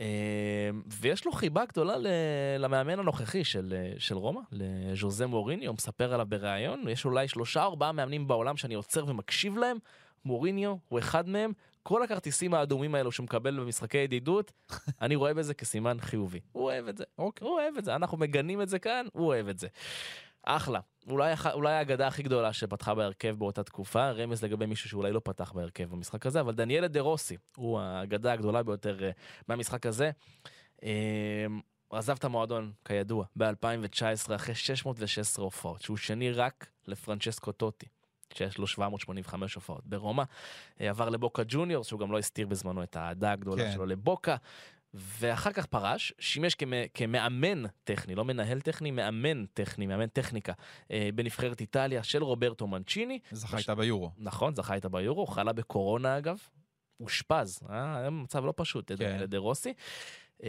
[0.00, 1.94] אה, ויש לו חיבה גדולה
[2.58, 7.92] למאמן הנוכחי של, אה, של רומא, לז'וזה מוריניו, מספר עליו בריאיון, יש אולי שלושה ארבעה
[7.92, 9.76] מאמנים בעולם שאני עוצר ומקשיב להם,
[10.24, 11.52] מוריניו הוא אחד מהם,
[11.82, 14.52] כל הכרטיסים האדומים האלו שהוא מקבל במשחקי ידידות,
[15.02, 16.40] אני רואה בזה כסימן חיובי.
[16.52, 17.48] הוא אוהב את זה, אוקיי.
[17.48, 19.68] הוא אוהב את זה, אנחנו מגנים את זה כאן, הוא אוהב את זה.
[20.42, 20.80] אחלה.
[21.08, 25.52] אולי, אולי האגדה הכי גדולה שפתחה בהרכב באותה תקופה, רמז לגבי מישהו שאולי לא פתח
[25.52, 29.10] בהרכב במשחק הזה, אבל דניאלה דה רוסי, הוא האגדה הגדולה ביותר אה,
[29.48, 30.10] מהמשחק הזה.
[31.88, 37.86] הוא עזב את המועדון, כידוע, ב-2019 אחרי 616 הופעות, שהוא שני רק לפרנצ'סקו טוטי.
[38.36, 40.22] שיש לו 785 הופעות ברומא,
[40.80, 43.72] אה, עבר לבוקה ג'וניורס, שהוא גם לא הסתיר בזמנו את האהדה הגדולה כן.
[43.72, 44.36] שלו לבוקה,
[44.94, 50.52] ואחר כך פרש, שימש כמ- כמאמן טכני, לא מנהל טכני, מאמן טכני, מאמן טכניקה,
[50.90, 53.18] אה, בנבחרת איטליה של רוברטו מנצ'יני.
[53.30, 54.10] זכה איתה ביורו.
[54.18, 56.38] נכון, זכה איתה ביורו, חלה בקורונה אגב,
[57.00, 59.26] אושפז, אה, היה מצב לא פשוט, כן.
[59.30, 59.36] כן.
[59.36, 59.72] רוסי.
[60.44, 60.48] אה,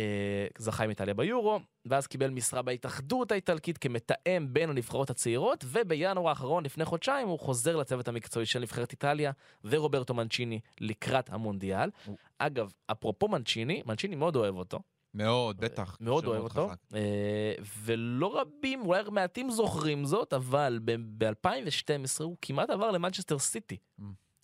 [0.57, 6.65] זכה עם איטליה ביורו, ואז קיבל משרה בהתאחדות האיטלקית כמתאם בין הנבחרות הצעירות, ובינואר האחרון,
[6.65, 9.31] לפני חודשיים, הוא חוזר לצוות המקצועי של נבחרת איטליה
[9.63, 11.89] ורוברטו מנצ'יני לקראת המונדיאל.
[12.05, 14.79] הוא- אגב, אפרופו מנצ'יני, מנצ'יני מאוד אוהב אותו,
[15.13, 15.97] מאוד, בטח.
[16.01, 16.77] מאוד שם אוהב אותו, חזק.
[16.95, 20.79] אה, ולא רבים, אולי מעטים זוכרים זאת, אבל
[21.17, 23.77] ב-2012 הוא כמעט עבר למנצ'סטר סיטי.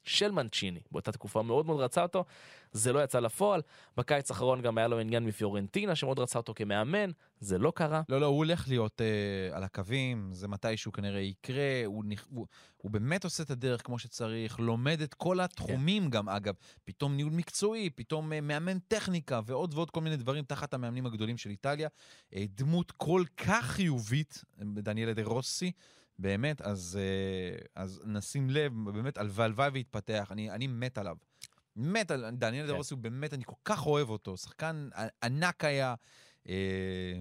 [0.09, 2.25] של מנצ'יני, באותה תקופה מאוד מאוד רצה אותו,
[2.71, 3.61] זה לא יצא לפועל,
[3.97, 8.01] בקיץ האחרון גם היה לו עניין מפיורנטינה שמאוד רצה אותו כמאמן, זה לא קרה.
[8.09, 12.25] לא, לא, הוא הולך להיות אה, על הקווים, זה מתישהו כנראה יקרה, הוא, נכ...
[12.29, 12.47] הוא,
[12.77, 16.09] הוא באמת עושה את הדרך כמו שצריך, לומד את כל התחומים כן.
[16.09, 16.53] גם, אגב.
[16.85, 21.37] פתאום ניהול מקצועי, פתאום אה, מאמן טכניקה ועוד ועוד כל מיני דברים תחת המאמנים הגדולים
[21.37, 21.89] של איטליה.
[22.35, 25.71] אה, דמות כל כך חיובית, אה, דניאלה דה רוסי,
[26.19, 31.15] באמת, אז, אה, אז נשים לב, באמת, הלוואי ויתפתח, אני, אני מת עליו.
[31.75, 32.73] מת על דניאל כן.
[32.73, 34.89] רוסי, הוא באמת, אני כל כך אוהב אותו, שחקן
[35.23, 35.95] ענק היה.
[36.49, 36.53] אה,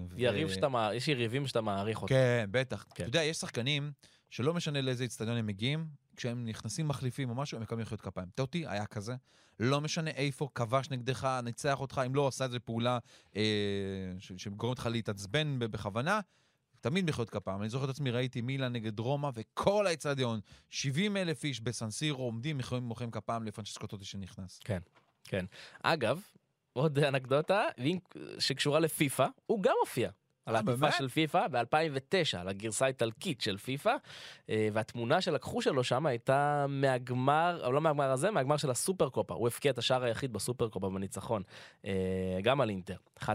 [0.09, 2.13] ו- יריב שאתה, מע- יש יריבים שאתה מעריך אותם.
[2.15, 2.85] כן, בטח.
[2.95, 3.03] כן.
[3.03, 3.91] אתה יודע, יש שחקנים
[4.29, 8.27] שלא משנה לאיזה אצטדיון הם מגיעים, כשהם נכנסים מחליפים או משהו, הם מקבלים מחיאות כפיים.
[8.35, 9.15] טוטי היה כזה.
[9.59, 12.99] לא משנה איפה, כבש נגדך, ניצח אותך, אם לא עשה איזה פעולה
[13.35, 13.41] אה,
[14.37, 16.19] שגורמת לך להתעצבן בכוונה,
[16.81, 17.61] תמיד מחיאות כפיים.
[17.61, 22.59] אני זוכר את עצמי, ראיתי מילה נגד רומא, וכל האצטדיון, 70 אלף איש בסנסירו, עומדים
[22.81, 24.59] מוחאים כפיים לפרנצ'סקו טוטי שנכנס.
[25.23, 25.45] כן.
[25.83, 26.21] אגב,
[26.73, 27.63] עוד אנקדוטה
[28.39, 30.09] שקשורה לפיפא, הוא גם הופיע.
[30.49, 30.93] על אה, העטיפה באמת?
[30.97, 33.95] של פיפא ב-2009, על הגרסה האיטלקית של פיפא,
[34.49, 39.33] אה, והתמונה שלקחו שלו שם הייתה מהגמר, או לא מהגמר הזה, מהגמר של הסופר קופה.
[39.33, 41.43] הוא הפקיע את השער היחיד בסופר קופה בניצחון,
[41.85, 41.91] אה,
[42.43, 42.97] גם על אינטר.
[43.19, 43.25] 1-0,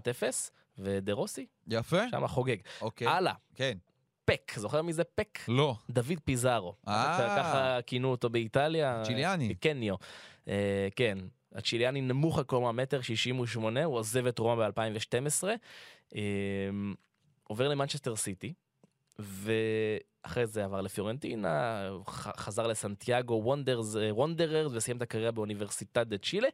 [0.78, 2.08] ודה רוסי, יפה?
[2.10, 2.56] שם חוגג.
[2.80, 3.06] אוקיי.
[3.08, 3.78] הלאה, כן.
[4.24, 5.38] פק, זוכר מי זה פק?
[5.48, 5.74] לא.
[5.90, 6.74] דוד פיזארו.
[6.88, 7.18] אה.
[7.36, 9.02] ככה כינו אותו באיטליה.
[9.04, 9.54] צ'יליאני.
[9.54, 9.94] קניו.
[10.48, 11.18] אה, כן.
[11.54, 15.44] הצ'יליאני נמוך הקומה מטר 68, הוא עוזב את רומא ב-2012,
[16.14, 16.20] אה,
[17.44, 18.52] עובר למנצ'סטר סיטי,
[19.18, 21.88] ואחרי זה עבר לפיורנטינה,
[22.36, 26.48] חזר לסנטיאגו וונדרס, אה, וונדררס וסיים את הקריירה באוניברסיטת דה צ'ילה.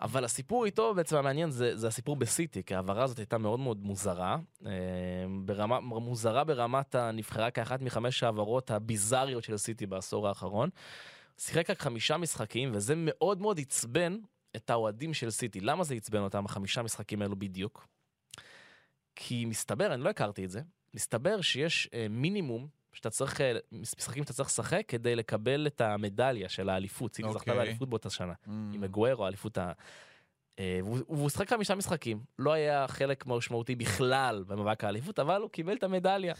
[0.00, 3.82] אבל הסיפור איתו בעצם המעניין זה, זה הסיפור בסיטי, כי ההעברה הזאת הייתה מאוד מאוד
[3.82, 4.38] מוזרה.
[4.66, 4.72] אה,
[5.44, 10.70] ברמה, מוזרה ברמת הנבחרה כאחת מחמש העברות הביזאריות של סיטי בעשור האחרון.
[11.38, 14.18] שיחק רק חמישה משחקים, וזה מאוד מאוד עצבן
[14.56, 15.60] את האוהדים של סיטי.
[15.60, 17.86] למה זה עצבן אותם, החמישה משחקים האלו בדיוק?
[19.16, 20.60] כי מסתבר, אני לא הכרתי את זה,
[20.94, 26.48] מסתבר שיש אה, מינימום שאתה צריך, אה, משחקים שאתה צריך לשחק כדי לקבל את המדליה
[26.48, 27.14] של האליפות.
[27.14, 27.54] סיטי זכתה אוקיי.
[27.54, 28.32] באליפות באותה שנה.
[28.32, 28.50] Mm.
[28.50, 29.72] עם מגוארו, האליפות ה...
[30.58, 35.76] אה, והוא שיחק חמישה משחקים, לא היה חלק משמעותי בכלל במאבק האליפות, אבל הוא קיבל
[35.76, 36.34] את המדליה.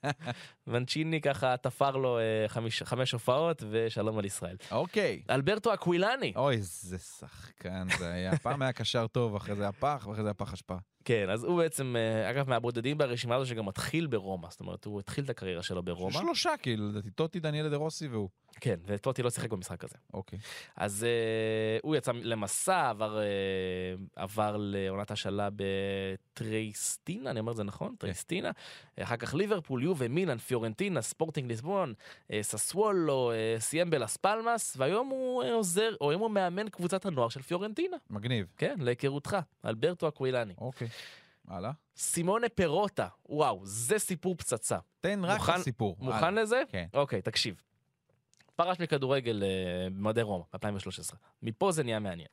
[0.66, 4.56] ונצ'יני ככה תפר לו אה, חמיש, חמש הופעות ושלום על ישראל.
[4.70, 5.22] אוקיי.
[5.30, 8.36] אלברטו אקווילני, אוי, איזה שחקן זה היה.
[8.36, 10.76] פעם היה קשר טוב, אחרי זה היה פח, ואחרי זה היה פח אשפה.
[11.04, 15.00] כן, אז הוא בעצם, אה, אגב, מהבודדים ברשימה הזו שגם מתחיל ברומא, זאת אומרת, הוא
[15.00, 16.12] התחיל את הקריירה שלו ברומא.
[16.12, 18.28] שלושה, כאילו, לדעתי, טוטי, דניאל דה רוסי והוא.
[18.60, 19.96] כן, וטוטי לא שיחק במשחק הזה.
[20.14, 20.38] אוקיי.
[20.76, 23.24] אז אה, הוא יצא למסע, עבר, אה,
[24.16, 27.94] עבר לעונת השאלה בטרייסטינה, אני אומר את זה נכון?
[27.98, 28.50] טרייסטינה.
[29.00, 31.94] אחר כך ליברפול, יובה, מילאן, פיורנטינה, ספורטינג ליסבון,
[32.32, 37.28] אה, ססוולו, אה, סיים בלס פלמאס, והיום הוא עוזר, או היום הוא מאמן קבוצת הנוער
[37.28, 37.96] של פיורנטינה.
[38.10, 38.46] מגניב.
[38.56, 40.54] כן, להיכרותך, אלברטו אקווילני.
[40.58, 40.88] אוקיי.
[41.48, 41.70] הלאה.
[41.96, 44.78] סימונה פירוטה, וואו, זה סיפור פצצה.
[45.00, 45.96] תן רק מוכן- את הסיפור.
[46.00, 46.42] מוכן הלאה.
[46.42, 46.62] לזה?
[46.68, 46.86] כן.
[46.94, 47.60] אוקיי, תקשיב.
[48.56, 49.48] פרש מכדורגל אה,
[49.90, 51.18] במדי רומא, 2013.
[51.42, 52.28] מפה זה נהיה מעניין.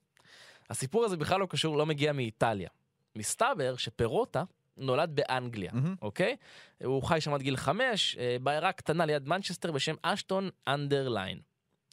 [0.70, 2.70] הסיפור הזה בכלל לא קשור, לא מגיע מאיטליה.
[3.16, 4.44] מסתבר שפירוטה
[4.78, 5.96] נולד באנגליה, מהמם.
[6.02, 6.36] אוקיי?
[6.84, 11.40] הוא חי שם עד גיל חמש, אה, בעיירה קטנה ליד מנצ'סטר בשם אשטון אנדרליין,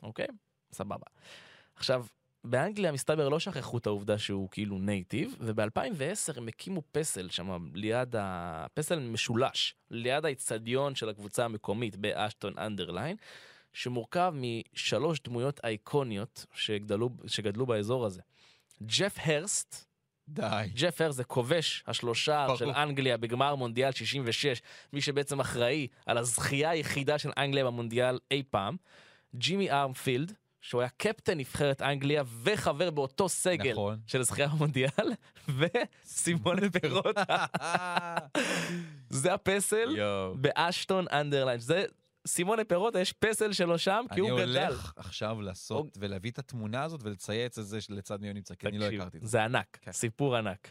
[0.02, 0.26] אוקיי?
[0.72, 1.06] סבבה.
[1.76, 2.06] עכשיו,
[2.44, 8.16] באנגליה מסתבר לא שכחו את העובדה שהוא כאילו native, וב-2010 הם הקימו פסל שם ליד
[8.16, 8.66] ה...
[8.74, 13.16] פסל משולש, ליד האיצטדיון של הקבוצה המקומית באשטון אנדרליין,
[13.72, 18.20] שמורכב משלוש דמויות אייקוניות שגדלו, שגדלו באזור הזה.
[18.82, 19.84] ג'ף הרסט,
[20.28, 20.68] די.
[20.74, 22.56] ג'ף הרסט זה כובש השלושה ברור.
[22.56, 24.62] של אנגליה בגמר מונדיאל 66,
[24.92, 28.76] מי שבעצם אחראי על הזכייה היחידה של אנגליה במונדיאל אי פעם.
[29.34, 33.98] ג'ימי ארמפילד, שהוא היה קפטן נבחרת אנגליה וחבר באותו סגל נכון.
[34.06, 35.12] של הזכייה במונדיאל,
[35.58, 37.36] וסימון פירוטה.
[39.10, 39.96] זה הפסל.
[40.34, 41.60] באשטון אנדרליין.
[41.60, 41.84] זה
[42.28, 44.64] סימונה פירוטה, יש פסל שלו שם, כי אני הוא גדל.
[44.66, 48.66] הולך עכשיו לעשות ולהביא את התמונה הזאת ולצייץ את זה לצד מי הוא נמצא, כי
[48.66, 49.28] אני לא הכרתי את זה.
[49.28, 49.92] זה ענק, כן.
[49.92, 50.70] סיפור ענק.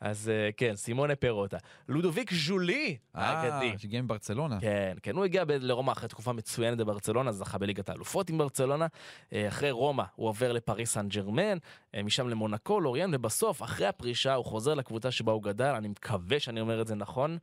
[0.00, 1.56] אז אה, כן, סימונה פירוטה.
[1.88, 3.70] לודוביק ז'ולי, האגדי.
[3.70, 4.60] אה, שהגיע מברצלונה.
[4.60, 8.86] כן, כן, הוא הגיע לרומא אחרי תקופה מצוינת בברצלונה, זכה בליגת האלופות עם ברצלונה.
[9.32, 11.58] אה, אחרי רומא הוא עובר לפריס סן ג'רמן,
[11.94, 16.40] אה, משם למונקו, לוריאן, ובסוף, אחרי הפרישה, הוא חוזר לקבוצה שבה הוא גדל, אני מקווה
[16.40, 17.38] שאני אומר את זה נכון.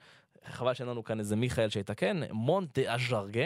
[0.45, 3.45] חבל שאין לנו כאן איזה מיכאל שיתקן, מונט דה אז'רגה,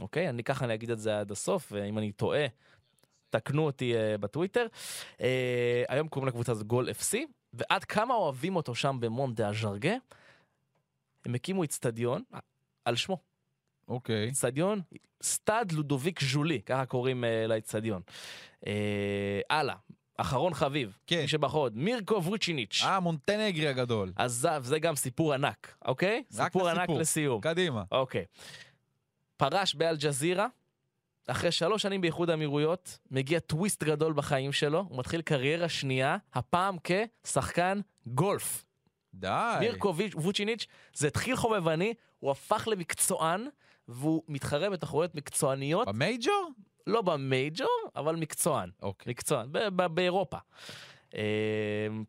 [0.00, 0.28] אוקיי?
[0.28, 2.46] אני ככה אני אגיד את זה עד הסוף, ואם אני טועה,
[3.30, 4.66] תקנו אותי uh, בטוויטר.
[5.16, 5.20] אה,
[5.88, 7.16] היום קוראים לקבוצה הזאת גול FC,
[7.52, 9.94] ועד כמה אוהבים אותו שם במונט דה אז'רגה,
[11.24, 12.38] הם הקימו איצטדיון אה,
[12.84, 13.18] על שמו.
[13.88, 14.24] אוקיי.
[14.24, 14.80] איצטדיון
[15.22, 18.02] סטאד לודוביק ז'ולי, ככה קוראים אה, לאיצטדיון.
[18.64, 18.68] אה,
[19.50, 19.74] הלאה,
[20.20, 21.20] אחרון חביב, כן.
[21.20, 22.82] מי שבחוד, מירקו ווצ'יניץ'.
[22.84, 24.12] אה, מונטנגרי הגדול.
[24.16, 26.22] עזב, זה גם סיפור ענק, אוקיי?
[26.30, 26.88] סיפור ענק.
[26.90, 27.40] לסיום.
[27.40, 27.82] קדימה.
[27.92, 28.24] אוקיי.
[29.36, 30.46] פרש באל-ג'זירה,
[31.28, 36.76] אחרי שלוש שנים באיחוד האמירויות, מגיע טוויסט גדול בחיים שלו, הוא מתחיל קריירה שנייה, הפעם
[36.84, 38.64] כשחקן גולף.
[39.14, 39.56] די.
[39.60, 43.48] מירקו ווצ'יניץ', זה התחיל חובבני, הוא הפך למקצוען,
[43.88, 46.50] והוא מתחרה בתחרויות מקצועניות, במייג'ור?
[46.88, 48.70] לא במייג'ור, אבל מקצוען.
[48.82, 49.10] אוקיי.
[49.10, 50.36] מקצוען, ב- ב- באירופה.
[51.14, 51.20] אה,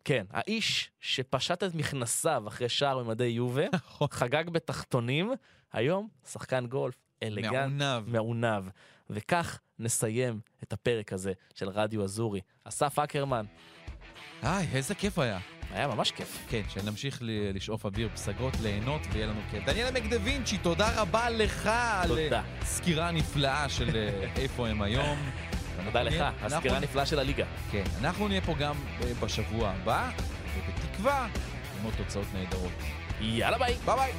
[0.06, 4.08] כן, האיש שפשט את מכנסיו אחרי שער במדי יובה, נכון.
[4.12, 5.32] חגג בתחתונים,
[5.74, 8.10] היום שחקן גולף אלגנט, מעונב.
[8.10, 8.64] מעונב.
[9.10, 12.42] וכך נסיים את הפרק הזה של רדיו אזורי.
[12.64, 13.46] אסף אקרמן,
[14.44, 15.40] איי, איזה כיף היה.
[15.74, 16.38] היה ממש כיף.
[16.50, 19.66] כן, שנמשיך ל- לשאוף אוויר פסגות, ליהנות ויהיה לנו כיף.
[19.66, 21.70] דניאל מקדווינצ'י, תודה רבה לך
[22.02, 22.38] על תודה.
[22.40, 24.10] אה, סקירה נפלאה של אה,
[24.42, 25.18] איפה הם היום.
[25.86, 27.46] תודה לך, הסקירה הנפלאה של הליגה.
[27.72, 30.10] כן, אנחנו נהיה פה גם אה, בשבוע הבא,
[30.58, 31.28] ובתקווה
[31.80, 32.72] עם עוד תוצאות נהדרות.
[33.22, 33.74] יאללה ביי!
[33.86, 34.12] ביי ביי!